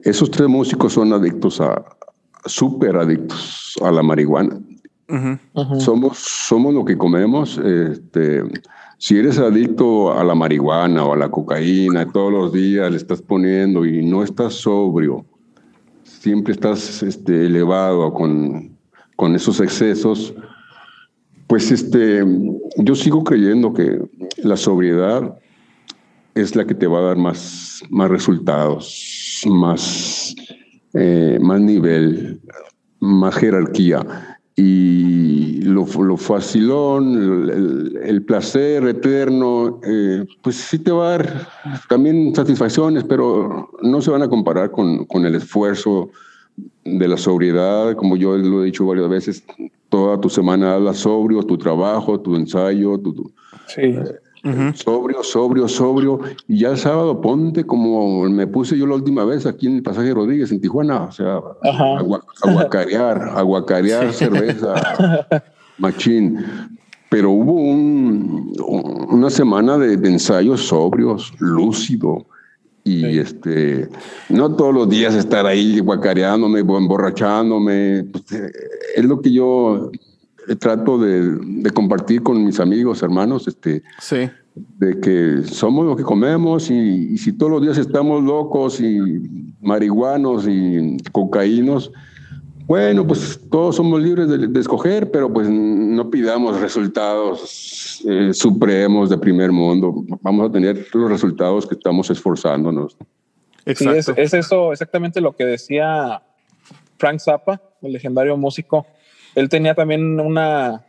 [0.03, 1.83] esos tres músicos son adictos a,
[2.45, 4.59] súper adictos a la marihuana.
[5.79, 7.57] Somos, somos lo que comemos.
[7.57, 8.43] Este,
[8.97, 13.21] si eres adicto a la marihuana o a la cocaína, todos los días le estás
[13.21, 15.25] poniendo y no estás sobrio,
[16.03, 18.77] siempre estás este, elevado con,
[19.15, 20.33] con esos excesos,
[21.47, 22.23] pues este,
[22.77, 23.99] yo sigo creyendo que
[24.37, 25.37] la sobriedad
[26.35, 30.33] es la que te va a dar más, más resultados, más,
[30.93, 32.39] eh, más nivel,
[32.99, 34.39] más jerarquía.
[34.63, 37.49] Y lo, lo facilón,
[38.03, 41.47] el, placer eterno, eh, pues sí te va a dar
[41.89, 46.11] también satisfacciones, pero no se van a comparar con, con el esfuerzo
[46.85, 49.43] de la sobriedad, como yo lo he dicho varias veces,
[49.89, 53.31] toda tu semana habla sobrio, tu trabajo, tu ensayo, tu,
[53.65, 53.81] sí.
[53.81, 54.03] Eh,
[54.73, 56.19] Sobrio, sobrio, sobrio.
[56.47, 59.83] Y ya el sábado ponte como me puse yo la última vez aquí en el
[59.83, 61.03] pasaje Rodríguez, en Tijuana.
[61.03, 61.39] O sea,
[62.41, 64.73] aguacarear, aguacarear cerveza,
[65.77, 66.39] machín.
[67.09, 68.53] Pero hubo un,
[69.11, 72.25] una semana de, ensayos sobrios, lúcido.
[72.83, 73.89] Y este,
[74.29, 78.05] no todos los días estar ahí guacareándome, emborrachándome.
[78.05, 78.51] Pues, eh,
[78.95, 79.91] es lo que yo
[80.59, 84.29] trato de, compartir con mis amigos, hermanos, este, sí.
[84.55, 88.99] de que somos lo que comemos y, si todos los días estamos locos y
[89.61, 91.91] marihuanos y cocaínos,
[92.65, 99.17] bueno, pues todos somos libres de, escoger, pero pues no pidamos resultados eh, supremos de
[99.17, 99.93] primer mundo.
[100.21, 102.95] Vamos a tener los resultados que estamos esforzándonos.
[103.65, 104.13] Exacto.
[104.15, 106.21] es, es eso exactamente lo que decía
[106.97, 108.85] Frank Zappa, el legendario músico
[109.35, 110.85] él tenía también una,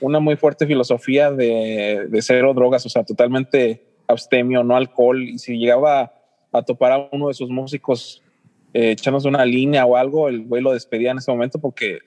[0.00, 5.22] una muy fuerte filosofía de, de cero drogas, o sea, totalmente abstemio, no alcohol.
[5.22, 6.12] Y si llegaba
[6.52, 8.22] a, topar a uno de sus músicos
[8.72, 11.98] eh, echándose una línea o algo, el güey lo despedía en ese momento porque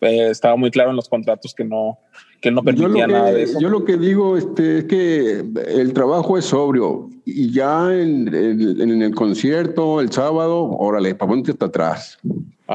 [0.00, 1.98] eh, estaba muy claro en los contratos que no,
[2.40, 3.60] que él no permitía nada de eso.
[3.60, 9.14] Yo lo que digo este, es que el trabajo es sobrio y ya en, el
[9.14, 12.18] concierto, el sábado, órale, para ponte hasta atrás.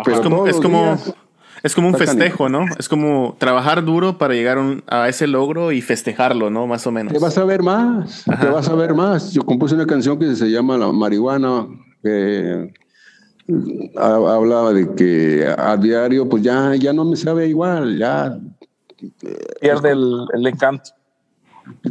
[0.05, 0.97] Pero es como, es como,
[1.63, 2.65] es como un festejo, ¿no?
[2.77, 6.67] Es como trabajar duro para llegar a ese logro y festejarlo, ¿no?
[6.67, 7.13] Más o menos.
[7.13, 9.33] Te vas a ver más, te vas a ver más.
[9.33, 11.67] Yo compuse una canción que se llama La Marihuana,
[12.03, 12.73] que
[13.95, 18.37] hablaba de que a diario, pues ya, ya no me sabe igual, ya
[19.61, 20.91] pierde el, encanto.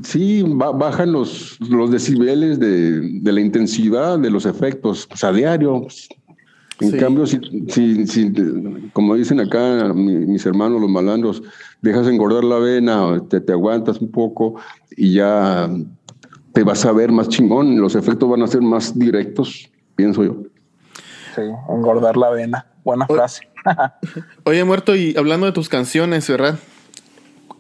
[0.03, 5.83] Sí, bajan los, los decibeles de, la intensidad de los efectos pues, a diario.
[5.83, 6.09] Pues.
[6.81, 7.41] En cambio, si,
[8.07, 8.33] si,
[8.93, 11.43] como dicen acá mis hermanos los malandros,
[11.81, 14.57] dejas engordar la vena, te, te aguantas un poco
[14.95, 15.71] y ya
[16.53, 20.37] te vas a ver más chingón, los efectos van a ser más directos, pienso yo.
[21.35, 22.67] Sí, engordar la vena.
[22.85, 23.49] Buena frase.
[24.45, 26.59] Oye, muerto, y hablando de tus canciones, ¿verdad?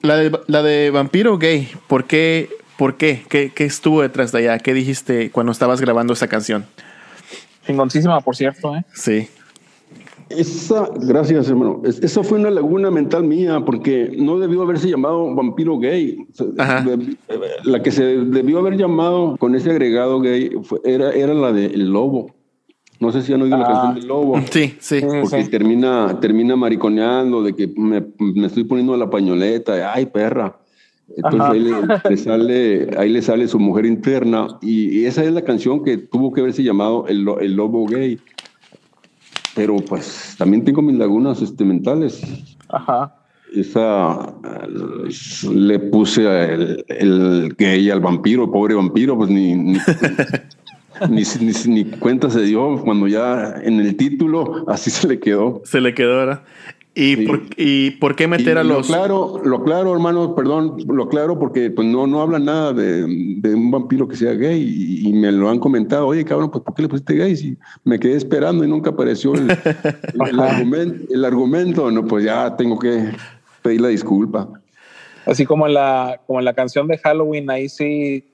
[0.03, 2.49] La de, la de Vampiro Gay, ¿por qué?
[2.79, 3.25] ¿Por qué?
[3.29, 3.53] qué?
[3.55, 4.59] ¿Qué estuvo detrás de allá?
[4.59, 6.67] ¿Qué dijiste cuando estabas grabando esa canción?
[7.67, 8.85] Chingoncísima, por cierto, ¿eh?
[8.95, 9.29] Sí.
[10.29, 11.83] Esa, gracias, hermano.
[11.85, 16.27] Esa fue una laguna mental mía, porque no debió haberse llamado Vampiro Gay.
[17.65, 20.51] La que se debió haber llamado con ese agregado gay
[20.85, 22.35] era, era la de El Lobo.
[22.99, 24.41] No sé si han oído la canción del lobo.
[24.51, 25.01] Sí, sí.
[25.21, 30.59] Porque termina, termina mariconeando de que me, me, estoy poniendo la pañoleta, ay, perra.
[31.17, 35.85] Entonces ahí le, sale, ahí le sale su mujer interna y, esa es la canción
[35.85, 38.19] que tuvo que haberse llamado El, el Lobo Gay.
[39.55, 42.23] Pero pues también tengo mis lagunas este, mentales.
[42.69, 43.15] Ajá.
[43.55, 44.35] Esa
[45.51, 49.79] le puse el, el gay al vampiro, pobre vampiro, pues ni, ni
[51.09, 55.63] ni, ni, cuenta se dio cuando ya en el título así se le quedó.
[55.65, 56.43] Se le quedó, ¿verdad?
[56.99, 58.89] ¿Y, por, ¿Y por qué meter a los...?
[58.89, 63.05] Lo claro, lo claro, hermano, perdón, lo claro porque pues no, no habla nada de,
[63.05, 66.07] un vampiro que sea gay y, me lo han comentado.
[66.07, 67.37] Oye, cabrón, pues ¿por qué le pusiste gay?
[67.37, 69.51] Si me quedé esperando y nunca apareció el,
[70.41, 71.91] argumento, el argumento.
[71.91, 73.11] No, pues ya tengo que
[73.61, 74.49] pedir la disculpa.
[75.27, 78.25] Así como en la, como en la canción de Halloween, ahí sí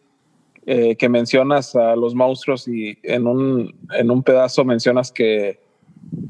[0.67, 5.59] eh, que mencionas a los monstruos y en un, en un pedazo mencionas que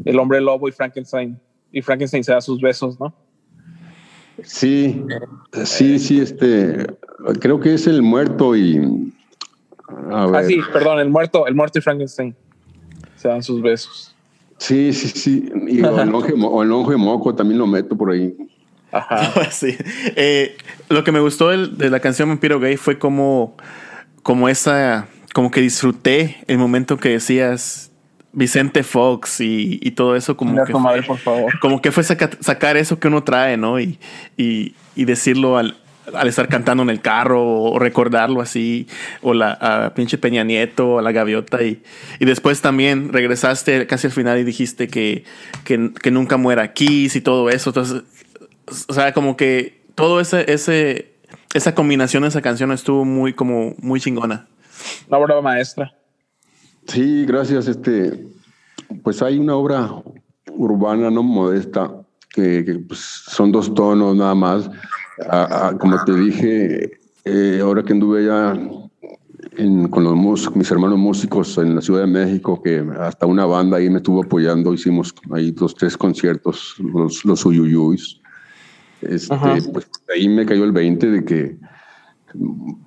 [0.07, 1.39] el hombre lobo y Frankenstein
[1.73, 3.15] y Frankenstein se da sus besos, ¿no?
[4.43, 5.05] Sí,
[5.65, 6.87] sí, sí, este,
[7.41, 9.13] creo que es el muerto y...
[10.11, 12.35] Ah, sí, perdón, el muerto, el muerto y Frankenstein
[13.17, 14.15] se dan sus besos.
[14.59, 16.33] Sí, sí, sí, y el longe,
[16.93, 18.35] de moco también lo meto por ahí.
[18.91, 19.33] Ajá.
[19.51, 19.77] sí.
[20.17, 20.57] Eh,
[20.89, 23.57] lo que me gustó de la canción Vampiro Gay fue como
[24.23, 27.92] como esa, como que disfruté el momento que decías
[28.33, 31.59] Vicente Fox y, todo eso, como que, fue, por favor.
[31.61, 33.79] como que fue sacar eso que uno trae, ¿no?
[33.79, 33.99] Y,
[34.37, 35.77] y, decirlo al,
[36.15, 38.87] al, estar cantando en el carro o recordarlo así,
[39.21, 41.83] o la a pinche Peña Nieto, a la gaviota, y,
[42.21, 45.25] y después también regresaste casi al final y dijiste que,
[45.65, 47.71] que, que nunca muera Kiss y todo eso.
[47.71, 48.03] Entonces,
[48.89, 51.13] o sea, como que todo ese, ese,
[51.53, 54.47] esa combinación de esa canción estuvo muy, como, muy chingona.
[55.09, 55.95] Una obra maestra.
[56.87, 57.69] Sí, gracias.
[57.69, 58.27] Este,
[59.03, 59.91] pues hay una obra
[60.51, 61.91] urbana no modesta
[62.29, 64.71] que, pues, son dos tonos nada más.
[65.79, 68.59] como te dije, eh, ahora que anduve allá
[69.91, 73.91] con los mis hermanos músicos en la Ciudad de México, que hasta una banda ahí
[73.91, 78.21] me estuvo apoyando, hicimos ahí los tres conciertos, los, los Uyuyuis.
[79.03, 79.37] Este,
[79.73, 81.59] pues ahí me cayó el 20 de que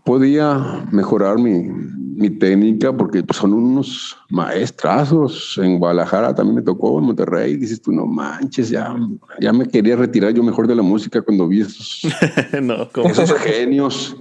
[0.03, 1.69] podía mejorar mi,
[2.15, 5.59] mi técnica porque son unos maestrazos.
[5.61, 7.57] En Guadalajara también me tocó, en Monterrey.
[7.57, 8.95] Dices tú, no manches, ya,
[9.39, 12.01] ya me quería retirar yo mejor de la música cuando vi esos,
[13.05, 14.15] esos genios.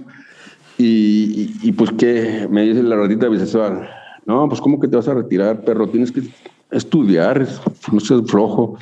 [0.77, 3.87] Y, y, pues que me dice la ratita bisexual,
[4.25, 5.87] no, pues ¿cómo que te vas a retirar, perro?
[5.87, 6.23] Tienes que
[6.69, 7.47] estudiar,
[7.93, 8.77] no seas flojo.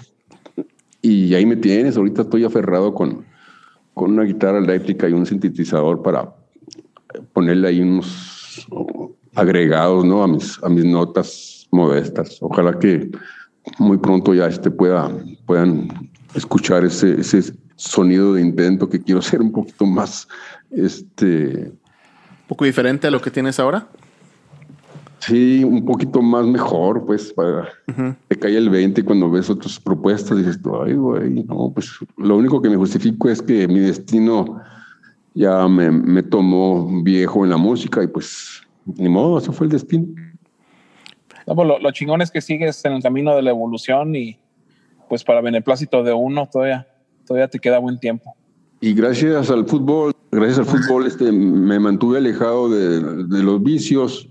[1.04, 3.26] Y ahí me tienes, ahorita estoy aferrado con,
[3.94, 6.34] con una guitarra eléctrica y un sintetizador para
[7.32, 8.33] ponerle ahí unos
[9.36, 10.24] agregados ¿no?
[10.24, 12.38] a, mis, a mis notas modestas.
[12.42, 13.10] Ojalá que
[13.80, 15.12] muy pronto ya este pueda,
[15.46, 15.88] puedan
[16.36, 20.28] escuchar ese, ese sonido de intento que quiero hacer un poquito más
[20.72, 21.72] este
[22.44, 23.88] un poco diferente a lo que tienes ahora.
[25.20, 27.70] Sí, un poquito más mejor, pues, para
[28.28, 32.36] te cae el 20 cuando ves otras propuestas y dices, ay, güey, no, pues lo
[32.36, 34.62] único que me justifico es que mi destino
[35.34, 39.72] ya me, me tomó viejo en la música y pues, ni modo, eso fue el
[39.72, 40.08] destino.
[41.48, 44.38] No, pues, lo, lo, chingón es que sigues en el camino de la evolución y
[45.10, 46.88] pues para beneplácito de uno todavía,
[47.26, 48.36] todavía te queda buen tiempo.
[48.82, 54.30] y gracias al fútbol, gracias al fútbol, este, me mantuve alejado de, los vicios,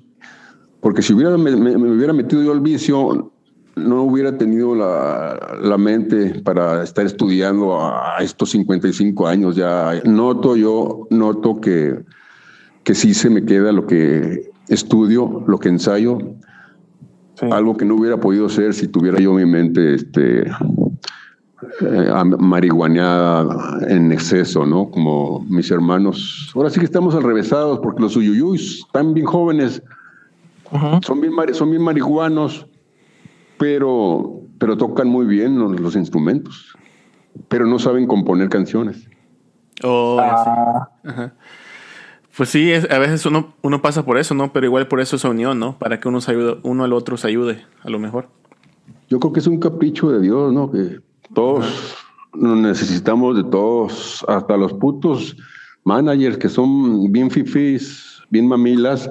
[0.80, 3.31] porque si hubiera, me, hubiera metido yo al vicio,
[3.76, 9.56] no hubiera tenido la, la, mente para estar estudiando a estos 55 años.
[9.56, 12.04] Ya noto yo, noto que,
[12.84, 16.18] que sí se me queda lo que estudio, lo que ensayo,
[17.50, 20.42] algo que no hubiera podido ser si tuviera yo mi mente este,
[21.80, 24.90] eh, marihuaneada en exceso, ¿no?
[24.90, 26.50] Como mis hermanos.
[26.54, 29.82] Ahora sí que estamos al revésados porque los uyuyuys están bien jóvenes,
[31.02, 32.66] son, bien, son bien marihuanos,
[33.62, 36.76] pero, pero tocan muy bien los, instrumentos,
[37.46, 39.08] pero no saben componer canciones.
[39.84, 40.90] Oh, ah.
[42.36, 44.52] Pues sí, a veces uno, uno pasa por eso, ¿no?
[44.52, 45.78] Pero igual por eso esa unión, ¿no?
[45.78, 48.30] Para que uno, se ayude, uno al otro se ayude, a lo mejor.
[49.08, 50.68] Yo creo que es un capricho de Dios, ¿no?
[50.68, 50.98] Que
[51.32, 51.94] todos
[52.34, 55.36] nos necesitamos de todos, hasta los putos
[55.84, 59.08] managers que son bien fifis, bien mamilas,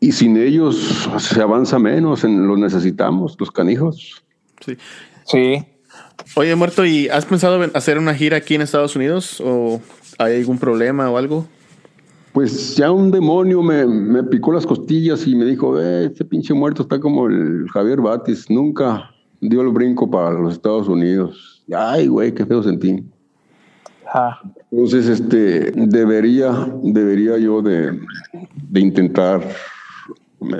[0.00, 4.22] y sin ellos se avanza menos, en, los necesitamos, los canijos.
[4.60, 4.76] Sí.
[5.24, 5.64] Sí.
[6.34, 9.40] Oye, Muerto, ¿y has pensado en hacer una gira aquí en Estados Unidos?
[9.44, 9.80] ¿O
[10.18, 11.46] hay algún problema o algo?
[12.38, 16.82] pues ya un demonio me, picó las costillas y me dijo, eh, este pinche muerto
[16.82, 21.64] está como el Javier Batis, nunca dio el brinco para los Estados Unidos.
[21.74, 23.02] Ay, güey, qué feo sentí.
[24.70, 27.98] Entonces, este, debería, debería yo de,
[28.72, 29.42] intentar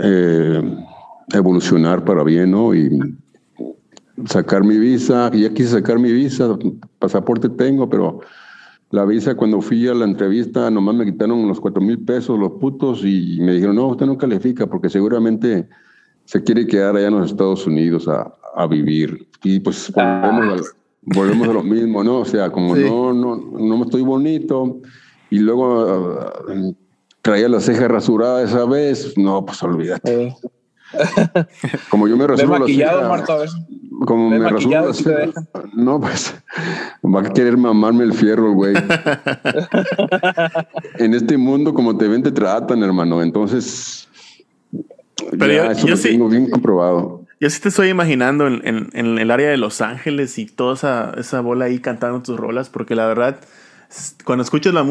[0.03, 0.63] eh,
[1.33, 2.75] evolucionar para bien, ¿no?
[2.75, 3.17] Y
[4.27, 6.57] sacar mi visa, ya quise sacar mi visa,
[6.99, 8.21] pasaporte tengo, pero
[8.91, 12.53] la visa cuando fui a la entrevista, nomás me quitaron los cuatro mil pesos los
[12.53, 15.69] putos y me dijeron, no, usted no califica porque seguramente
[16.25, 19.29] se quiere quedar allá en los Estados Unidos a, a vivir.
[19.43, 22.21] Y pues volvemos, a, volvemos a lo mismo, ¿no?
[22.21, 24.81] O sea, como no, no, no me estoy bonito
[25.31, 26.75] y luego uh,
[27.29, 30.35] traía la ceja rasurada esa vez, no, pues olvídate.
[31.91, 33.25] Como yo me rasuro la ceja,
[34.07, 34.91] como me rasuro
[35.75, 36.35] no, pues
[37.05, 38.75] va a querer mamarme el fierro, güey.
[40.99, 43.23] en este mundo, como te ven, te tratan, hermano.
[43.23, 44.09] Entonces,
[45.31, 47.25] Pero yo, eso lo sí, tengo bien comprobado.
[47.41, 51.13] Yo sí te estoy imaginando en, en, el área de Los Ángeles y toda esa,
[51.19, 53.41] esa bola ahí cantando tus rolas, porque la verdad
[54.25, 54.85] cuando escuchas la,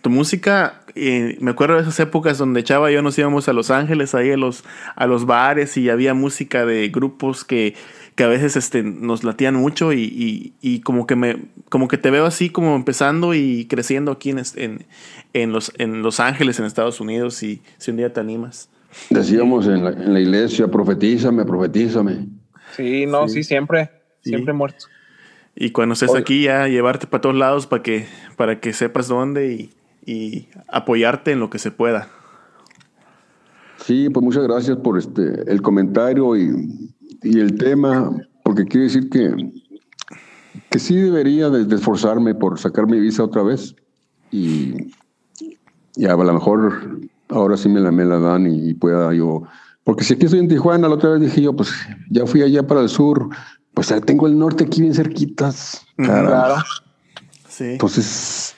[0.00, 3.52] tu música, eh, me acuerdo de esas épocas donde Chava y yo nos íbamos a
[3.52, 4.64] Los Ángeles, ahí a los,
[4.96, 7.74] a los bares y había música de grupos que,
[8.14, 11.36] que a veces este, nos latían mucho y, y, como, que me,
[11.68, 14.86] como que te veo así como empezando y creciendo aquí en,
[15.34, 18.70] en, los, en Los Ángeles, en Estados Unidos, y si un día te animas.
[19.10, 22.26] Decíamos en la, en la iglesia, profetízame, profetízame.
[22.74, 23.90] Sí, no, sí, siempre,
[24.22, 24.86] siempre muerto.
[25.54, 29.70] Y cuando estés aquí ya llevarte para todos lados para que, para que sepas dónde
[30.06, 32.08] y, apoyarte en lo que se pueda.
[33.76, 36.88] Sí, pues muchas gracias por este el comentario y,
[37.22, 38.10] el tema,
[38.42, 39.52] porque quiere decir que,
[40.70, 43.76] que sí debería de, esforzarme por sacar mi visa otra vez
[44.32, 44.92] y,
[45.94, 49.42] y a lo mejor ahora sí me la, me la dan y, y pueda yo...
[49.84, 51.72] Porque si aquí estoy en Tijuana, la otra vez dije yo, pues
[52.10, 53.30] ya fui allá para el sur,
[53.74, 55.86] pues tengo el norte aquí bien cerquitas.
[55.96, 56.56] Claro.
[57.48, 57.72] Sí.
[57.72, 58.56] Entonces.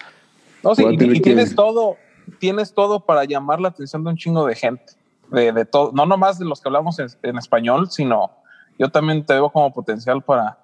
[0.62, 1.96] No, sí, y, tienes todo,
[2.38, 4.92] tienes todo para llamar la atención de un chingo de gente.
[5.30, 8.30] De, de todo, no nomás de los que hablamos en, español, sino
[8.78, 10.58] yo también te veo como potencial para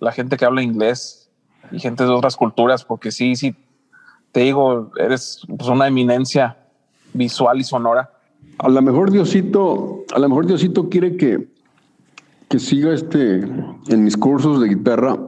[0.00, 1.30] la gente que habla inglés
[1.70, 3.56] y gente de otras culturas, porque sí, sí,
[4.32, 6.58] te digo, eres pues, una eminencia
[7.14, 8.10] visual y sonora.
[8.58, 11.51] A lo mejor Diosito, a lo mejor Diosito quiere que,
[12.52, 13.40] que siga este
[13.88, 15.18] en mis cursos de guitarra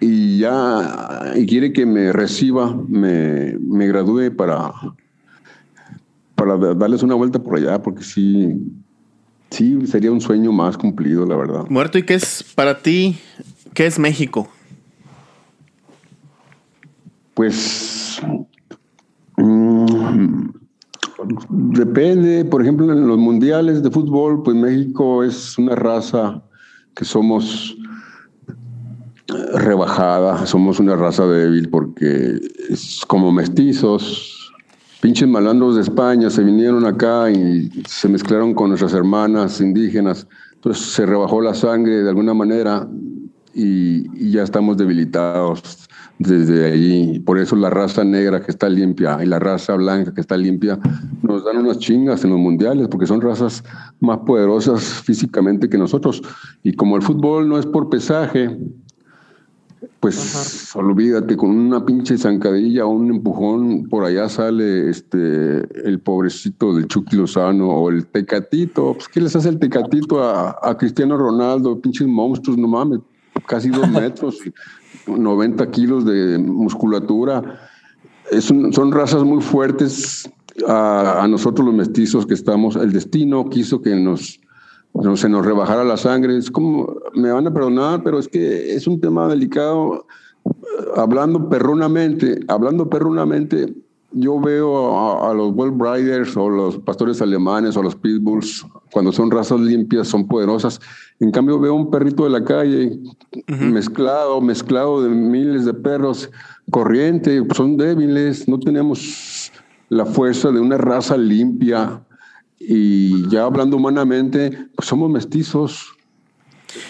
[0.00, 4.72] y ya y quiere que me reciba, me, me gradúe para,
[6.34, 8.60] para darles una vuelta por allá, porque sí,
[9.50, 11.64] sí sería un sueño más cumplido, la verdad.
[11.68, 13.16] Muerto, ¿y qué es para ti?
[13.72, 14.48] ¿Qué es México?
[17.34, 18.20] Pues
[19.36, 20.48] mm,
[21.48, 26.42] Depende, por ejemplo, en los mundiales de fútbol, pues México es una raza
[26.94, 27.76] que somos
[29.54, 32.38] rebajada, somos una raza débil porque
[32.68, 34.52] es como mestizos,
[35.00, 40.84] pinches malandros de España se vinieron acá y se mezclaron con nuestras hermanas indígenas, entonces
[40.84, 42.88] se rebajó la sangre de alguna manera
[43.54, 45.85] y, ya estamos debilitados
[46.18, 47.18] desde allí.
[47.20, 50.78] Por eso la raza negra que está limpia y la raza blanca que está limpia
[51.22, 53.62] nos dan unas chingas en los mundiales porque son razas
[54.00, 56.22] más poderosas físicamente que nosotros.
[56.62, 58.56] Y como el fútbol no es por pesaje,
[60.00, 66.74] pues olvídate, con una pinche zancadilla o un empujón, por allá sale este el pobrecito
[66.74, 68.94] del Chucky Lozano o el Tecatito.
[68.94, 71.80] Pues, ¿qué les hace el Tecatito a, Cristiano Ronaldo?
[71.80, 73.00] Pinches monstruos, no mames,
[73.46, 74.38] casi dos metros,
[75.06, 77.60] 90 kilos de musculatura.
[78.40, 80.30] son razas muy fuertes.
[80.66, 84.40] A, nosotros los mestizos que estamos, el destino quiso que nos
[84.94, 86.38] no se nos rebajara la sangre.
[86.38, 90.06] Es como, me van a perdonar, pero es que es un tema delicado.
[90.94, 93.74] Hablando perrunamente, hablando perrunamente,
[94.12, 99.30] yo veo a, los Well Briders o los pastores alemanes o los Pitbulls, cuando son
[99.30, 100.80] razas limpias, son poderosas.
[101.20, 102.98] En cambio, veo un perrito de la calle
[103.46, 106.30] mezclado, mezclado de miles de perros,
[106.70, 109.52] corriente, son débiles, no tenemos
[109.88, 112.02] la fuerza de una raza limpia,
[112.58, 115.94] y ya hablando humanamente, pues somos mestizos.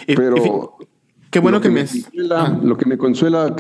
[0.07, 0.77] pero
[1.37, 1.84] qué bueno que, me...
[2.62, 3.55] lo que me consuela,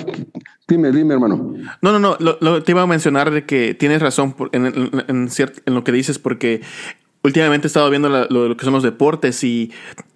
[0.66, 1.52] dime, dime hermano.
[1.82, 5.28] No, no, no, lo, te iba a mencionar de que tienes razón en, en,
[5.66, 6.62] en, lo que dices porque
[7.22, 9.72] últimamente he estado viendo lo, que son los deportes y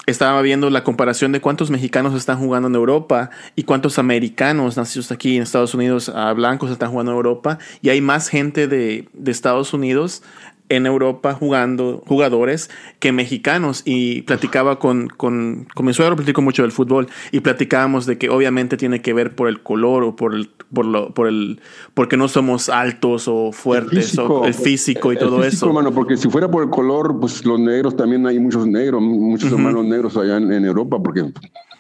[0.07, 5.13] estaba viendo la comparación de cuántos mexicanos están jugando en Europa y cuántos americanos nacidos
[5.13, 9.07] aquí en Estados Unidos a blancos están jugando en Europa y hay más gente de,
[9.13, 10.23] de Estados Unidos
[10.71, 16.63] en Europa jugando jugadores que mexicanos y platicaba con, con, con, mi suegro, platico mucho
[16.63, 20.35] del fútbol y platicábamos de que obviamente tiene que ver por el color o por
[20.35, 21.61] el, por lo, por el,
[21.93, 25.67] porque no somos altos o fuertes o el físico y todo eso.
[25.67, 29.53] Hermano, porque si fuera por el color, pues los negros también hay muchos negros, muchos
[29.53, 31.25] hermanos negros allá en, en Europa, porque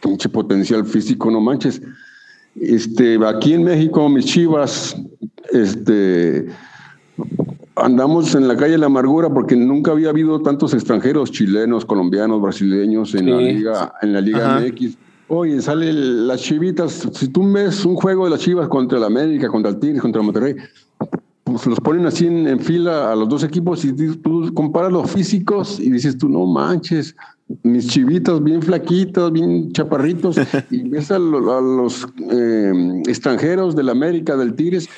[0.09, 1.81] mucho potencial físico, no manches.
[2.57, 4.97] Este, aquí en México, mis chivas,
[5.53, 6.47] este,
[7.77, 12.41] andamos en la calle de la amargura porque nunca había habido tantos extranjeros chilenos, colombianos,
[12.41, 14.97] brasileños en la liga, en la liga MX.
[15.29, 17.09] Oye, sale las chivitas.
[17.13, 20.21] Si tú ves un juego de las chivas contra el América, contra el Tigres, contra
[20.21, 20.57] el Monterrey,
[21.45, 25.79] pues los ponen así en, fila a los dos equipos y tú comparas los físicos
[25.81, 27.17] y dices tú, no manches,
[27.63, 30.37] mis chivitas bien flaquitos, bien chaparritos,
[30.71, 34.89] y ves a, los eh, extranjeros del América, del Tigres,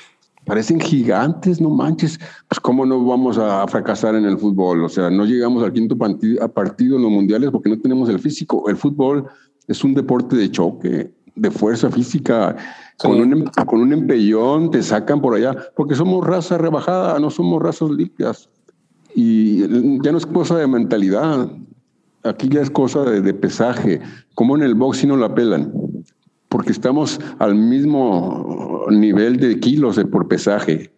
[0.44, 2.18] parecen gigantes, no manches.
[2.48, 4.84] Pues cómo no vamos a fracasar en el fútbol.
[4.84, 8.08] O sea, no llegamos al quinto partido, a partido en los mundiales porque no tenemos
[8.08, 8.68] el físico.
[8.68, 9.26] El fútbol
[9.68, 12.56] es un deporte de choque, de fuerza física.
[12.98, 17.30] Con, un, em, con un empellón te sacan por allá, porque somos raza rebajada, no
[17.30, 18.48] somos razas limpias.
[19.14, 19.60] Y
[20.02, 21.50] ya no es cosa de mentalidad,
[22.22, 24.00] aquí ya es cosa de, de pesaje.
[24.34, 25.72] Como en el box si no la pelan
[26.52, 30.92] porque estamos al mismo nivel de kilos de por pesaje.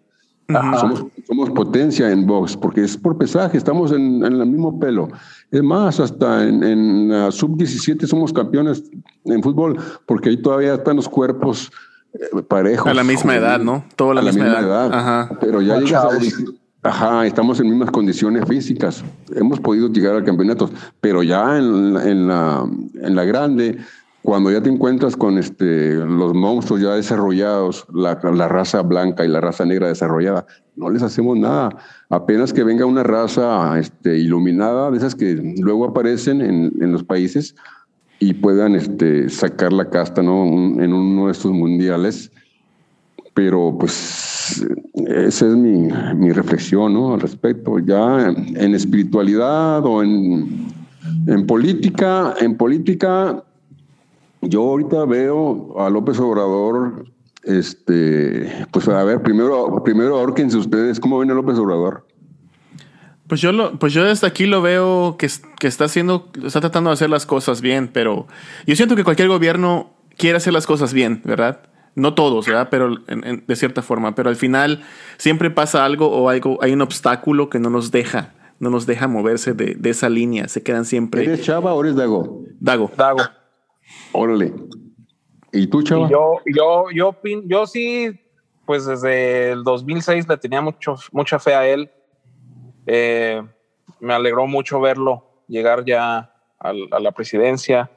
[1.29, 5.09] Somos, potencia en box, porque es por pesaje, estamos en, el mismo pelo.
[5.53, 8.83] Es más, hasta en, la sub-17 somos campeones
[9.25, 11.71] en fútbol, porque ahí todavía están los cuerpos
[12.15, 12.91] eh, parejos.
[12.91, 13.85] A la misma edad, ¿no?
[13.95, 14.93] Toda la, misma, edad.
[14.93, 15.39] Ajá.
[15.41, 15.79] Pero ya
[16.83, 19.03] Ajá, estamos en mismas condiciones físicas.
[19.35, 20.69] Hemos podido llegar al campeonato,
[21.01, 22.69] pero ya en, en, la,
[23.01, 23.79] en la grande
[24.25, 28.15] cuando ya te encuentras con este, los monstruos ya desarrollados, la,
[28.49, 30.47] raza blanca y la raza negra desarrollada,
[30.77, 31.69] no les hacemos nada.
[32.09, 37.55] Apenas que venga una raza este, iluminada, de esas que luego aparecen en, los países
[38.19, 40.47] y puedan este, sacar la casta ¿no?
[40.47, 42.33] en uno de estos mundiales.
[43.35, 44.67] Pero pues
[45.07, 47.13] esa es mi, mi reflexión ¿no?
[47.13, 47.79] al respecto.
[47.79, 50.67] Ya en espiritualidad o en,
[51.27, 53.45] en política, en política
[54.49, 57.05] yo ahorita veo a López Obrador,
[57.43, 62.07] este, pues a ver, primero, primero ahorquense ustedes, ¿cómo ven a López Obrador?
[63.27, 65.29] Pues yo, lo, pues yo desde aquí lo veo que,
[65.59, 68.27] que está haciendo, está tratando de hacer las cosas bien, pero
[68.67, 71.63] yo siento que cualquier gobierno quiere hacer las cosas bien, ¿verdad?
[71.95, 72.69] No todos, ¿verdad?
[72.71, 74.83] Pero de cierta forma, pero al final
[75.17, 79.09] siempre pasa algo o algo, hay un obstáculo que no nos deja, no nos deja
[79.09, 81.25] moverse de, de esa línea, se quedan siempre.
[81.25, 82.43] ¿Eres Chava o eres Dago?
[82.61, 82.91] Dago.
[82.97, 83.23] Dago.
[84.13, 84.53] Órale.
[85.53, 86.11] ¿Y tú, chaval?
[86.11, 87.17] yo, yo, yo,
[87.47, 88.11] yo sí,
[88.67, 91.91] pues desde el 2006 le tenía mucho, mucha fe a él.
[92.87, 93.43] Eh,
[94.01, 97.91] me alegró mucho verlo llegar ya a, la presidencia.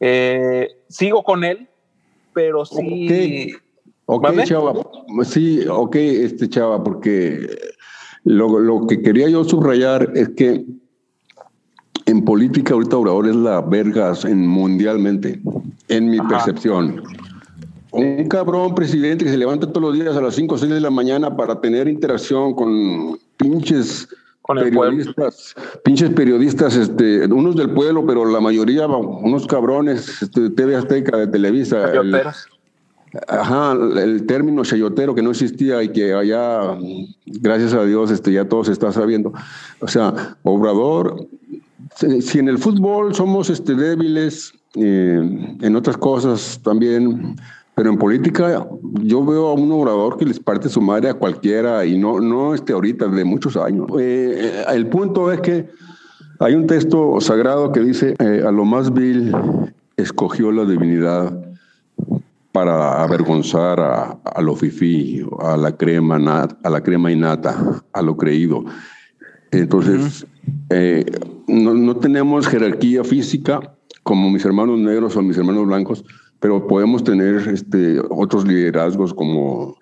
[0.00, 1.68] Eh, sigo con él,
[2.32, 3.54] pero sí.
[4.06, 4.72] Ok, chava.
[5.24, 7.48] Sí, ok, este chava, porque
[8.24, 10.64] lo, lo que quería yo subrayar es que
[12.06, 15.40] en política ahorita Obrador es la vergas en mundialmente,
[15.88, 17.02] en mi percepción.
[17.90, 20.80] Un cabrón presidente que se levanta todos los días a las 5 o 6 de
[20.80, 24.08] la mañana para tener interacción con pinches
[24.46, 30.50] con periodistas, pinches periodistas, este, unos del pueblo, pero la mayoría, unos cabrones, este, de
[30.50, 31.90] TV Azteca, de Televisa.
[33.26, 36.78] ajá, el término chayotero que no existía y que allá,
[37.24, 39.32] gracias a Dios, este, ya todo se está sabiendo.
[39.80, 41.26] O sea, Obrador,
[41.96, 47.36] si en el fútbol somos este, débiles, eh, en otras cosas también
[47.76, 48.66] pero en política
[49.02, 52.54] yo veo a un orador que les parte su madre a cualquiera y no, no
[52.54, 53.86] este ahorita, de muchos años.
[54.00, 55.68] Eh, el punto es que
[56.40, 59.30] hay un texto sagrado que dice, eh, a lo más vil
[59.98, 61.38] escogió la divinidad
[62.50, 66.16] para avergonzar a, lo fifí, a la crema
[66.62, 68.64] a la crema innata, a lo creído.
[69.60, 70.26] Entonces,
[70.70, 71.04] eh,
[71.46, 73.60] no, no tenemos jerarquía física
[74.02, 76.04] como mis hermanos negros o mis hermanos blancos,
[76.40, 79.76] pero podemos tener este, otros liderazgos como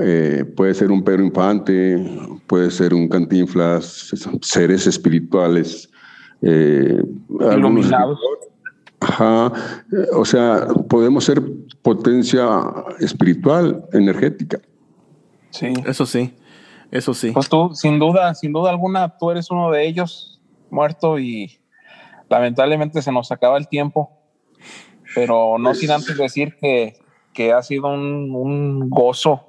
[0.00, 1.98] eh, puede ser un Pedro Infante,
[2.46, 5.90] puede ser un Cantinflas, seres espirituales.
[6.42, 7.02] Eh,
[7.40, 8.18] Iluminados.
[9.00, 9.52] Ajá,
[10.14, 11.42] o sea, podemos ser
[11.82, 12.46] potencia
[13.00, 14.60] espiritual, energética.
[15.50, 15.74] Sí.
[15.84, 16.32] Eso sí,
[16.94, 17.30] eso sí.
[17.32, 20.40] Pues tú, sin duda, sin duda alguna, tú eres uno de ellos,
[20.70, 21.58] muerto y
[22.30, 24.24] lamentablemente se nos acaba el tiempo
[25.14, 26.96] pero no sin antes decir que,
[27.32, 29.40] que ha sido un, un gozo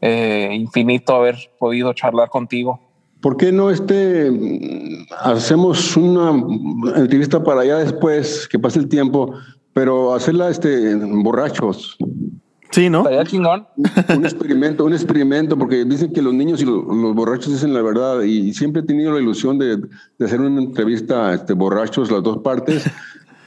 [0.00, 2.80] eh, infinito haber podido charlar contigo.
[3.20, 4.30] ¿Por qué no este
[5.20, 6.30] hacemos una
[6.96, 9.34] entrevista para allá después, que pase el tiempo,
[9.74, 11.98] pero hacerla este borrachos?
[12.70, 13.04] Sí, ¿no?
[13.24, 13.66] chingón.
[13.76, 18.22] Un experimento, un experimento, porque dicen que los niños y los, borrachos dicen la verdad,
[18.22, 22.38] y siempre he tenido la ilusión de, de hacer una entrevista este, borrachos, las dos
[22.38, 22.88] partes,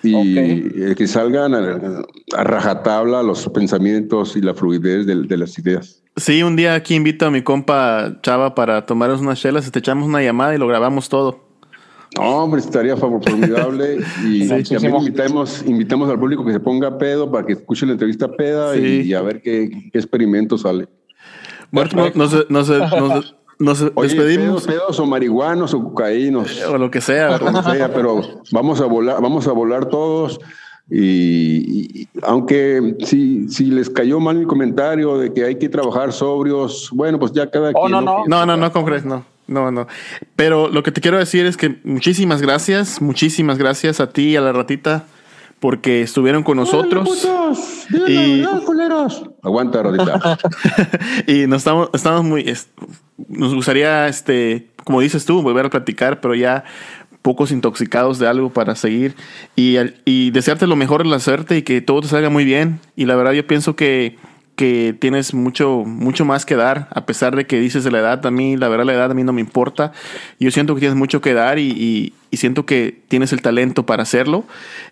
[0.04, 6.04] y que salgan a, rajatabla los pensamientos y la fluidez de, las ideas.
[6.18, 10.08] Sí, un día aquí invito a mi compa Chava para tomarnos unas chelas, te echamos
[10.08, 11.53] una llamada y lo grabamos todo.
[12.18, 14.00] No, hombre, estaría formidable.
[14.26, 18.32] y también invitamos, invitamos al público que se ponga pedo para que escuche la entrevista
[18.32, 20.88] peda y, a ver qué, qué experimento sale.
[21.72, 22.80] Bueno, no, sé, no, sé,
[23.60, 24.68] nos despedimos.
[24.68, 26.62] Pedos, o marihuanos o cocaínos.
[26.66, 27.40] O lo que sea.
[27.94, 30.40] pero vamos a volar, vamos a volar todos.
[30.90, 36.90] Y, aunque si, si les cayó mal mi comentario de que hay que trabajar sobrios,
[36.92, 37.92] bueno, pues ya cada oh, quien.
[37.92, 39.26] No, no, no, no, no, no, no.
[39.46, 39.88] No, no.
[40.36, 44.36] Pero lo que te quiero decir es que muchísimas gracias, muchísimas gracias a ti y
[44.36, 45.06] a la ratita
[45.60, 47.26] porque estuvieron con nosotros.
[48.08, 48.44] y
[49.42, 50.38] Aguanta, ratita.
[51.28, 52.44] y nos estamos, estamos muy
[53.28, 56.64] nos gustaría, este, como dices tú, volver a platicar, pero ya
[57.24, 59.16] pocos intoxicados de algo para seguir
[59.56, 62.80] y, desearte lo mejor en la suerte y que todo te salga muy bien.
[62.96, 64.18] Y la verdad yo pienso que,
[64.56, 68.26] que tienes mucho, mucho más que dar, a pesar de que dices de la edad,
[68.26, 69.94] a mí, la verdad la edad a mí no me importa.
[70.40, 74.44] Yo siento que tienes mucho que dar y, siento que tienes el talento para hacerlo.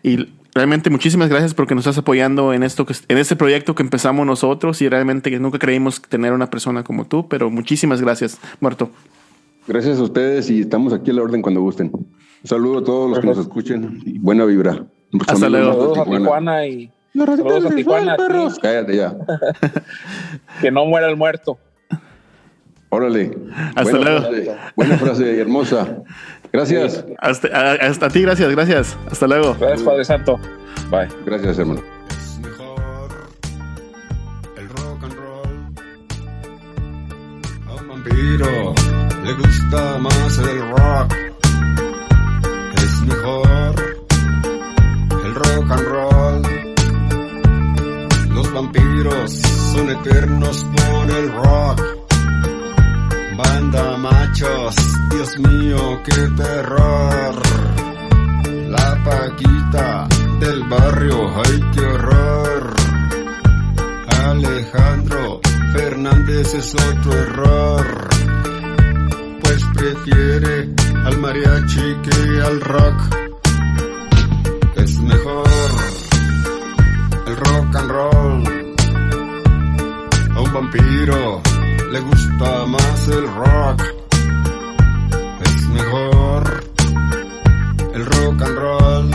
[0.01, 4.25] Y realmente muchísimas gracias porque nos estás apoyando en esto, en este proyecto que empezamos
[4.25, 8.89] nosotros y realmente nunca creímos tener una persona como tú, pero muchísimas gracias, Muerto.
[9.67, 11.91] Gracias a ustedes y estamos aquí a la orden cuando gusten.
[11.93, 12.07] Un
[12.43, 14.85] saludo a todos los que nos escuchen y buena vibra.
[15.27, 15.71] Hasta luego.
[15.71, 18.17] Saludos a Tijuana y saludos a Tijuana.
[18.61, 19.15] Cállate ya.
[20.61, 21.59] que no muera el muerto.
[22.89, 23.37] Órale.
[23.75, 24.27] Hasta luego.
[24.75, 26.03] buena frase, hermosa.
[26.51, 27.05] Gracias.
[27.19, 28.97] Hasta, hasta, ti, gracias, gracias.
[29.09, 29.55] Hasta luego.
[29.59, 30.39] Gracias, Padre Santo.
[30.89, 31.07] Bye.
[31.25, 31.81] Gracias, hermano.
[32.09, 33.29] Es mejor
[34.57, 35.73] el rock and roll.
[37.69, 38.90] A un vampiro
[39.23, 41.13] le gusta más el rock.
[42.83, 43.97] Es mejor
[45.25, 46.41] el rock and roll.
[48.35, 49.31] Los vampiros
[49.73, 52.01] son eternos por el rock
[53.43, 54.75] Banda machos,
[55.09, 57.35] Dios mío, qué terror.
[58.69, 60.07] La paquita
[60.39, 62.75] del barrio, ay, qué horror.
[64.25, 65.39] Alejandro
[65.73, 68.00] Fernández es otro error.
[69.93, 73.17] Al mariachi que al rock.
[74.77, 75.47] Es mejor
[77.27, 78.43] el rock and roll.
[80.33, 81.41] A un vampiro
[81.91, 83.83] le gusta más el rock.
[85.43, 86.63] Es mejor
[87.93, 89.11] el rock and roll.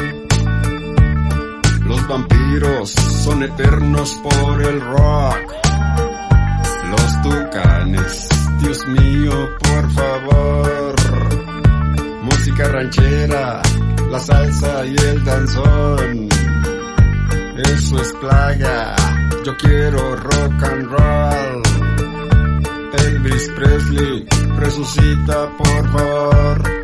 [1.86, 5.54] Los vampiros son eternos por el rock.
[6.90, 10.94] Los tucanes, Dios mío, por favor.
[12.22, 13.62] Música ranchera,
[14.10, 16.28] la salsa y el danzón.
[17.58, 18.94] Eso es plaga,
[19.44, 21.62] yo quiero rock and roll.
[23.06, 24.26] Elvis Presley
[24.58, 26.75] resucita por favor.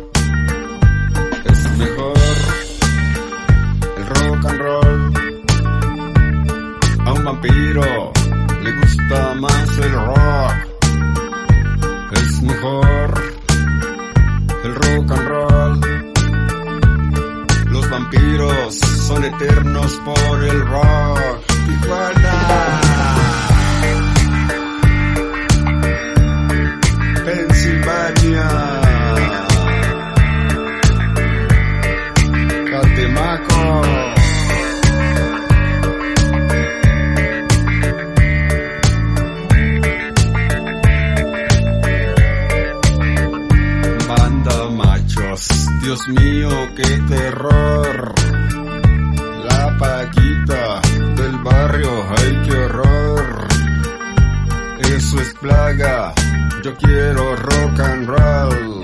[55.77, 58.81] Yo quiero rock and roll.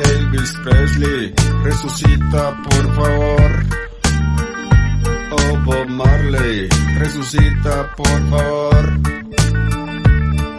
[0.00, 3.64] Elvis Presley, resucita por favor.
[5.32, 9.00] Oh Bob Marley, resucita por favor.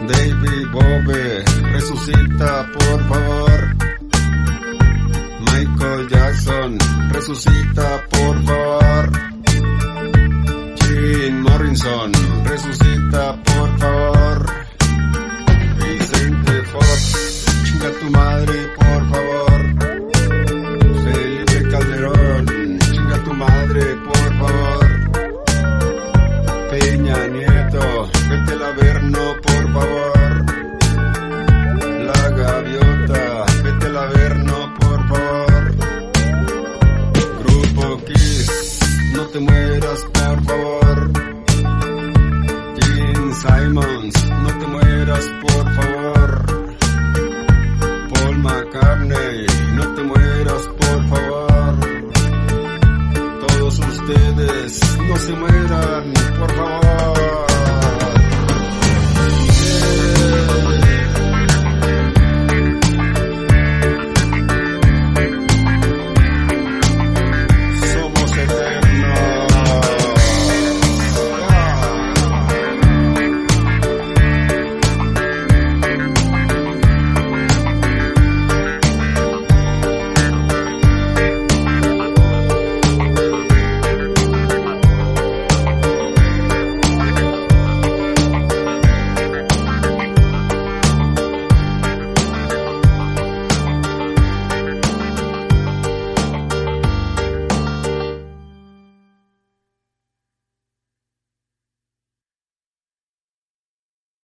[0.06, 3.76] David Bowie, resucita por favor.
[5.40, 6.78] Michael Jackson,
[7.10, 9.10] resucita por favor.
[10.76, 12.12] Jim Morrison,
[18.02, 18.81] tu madre.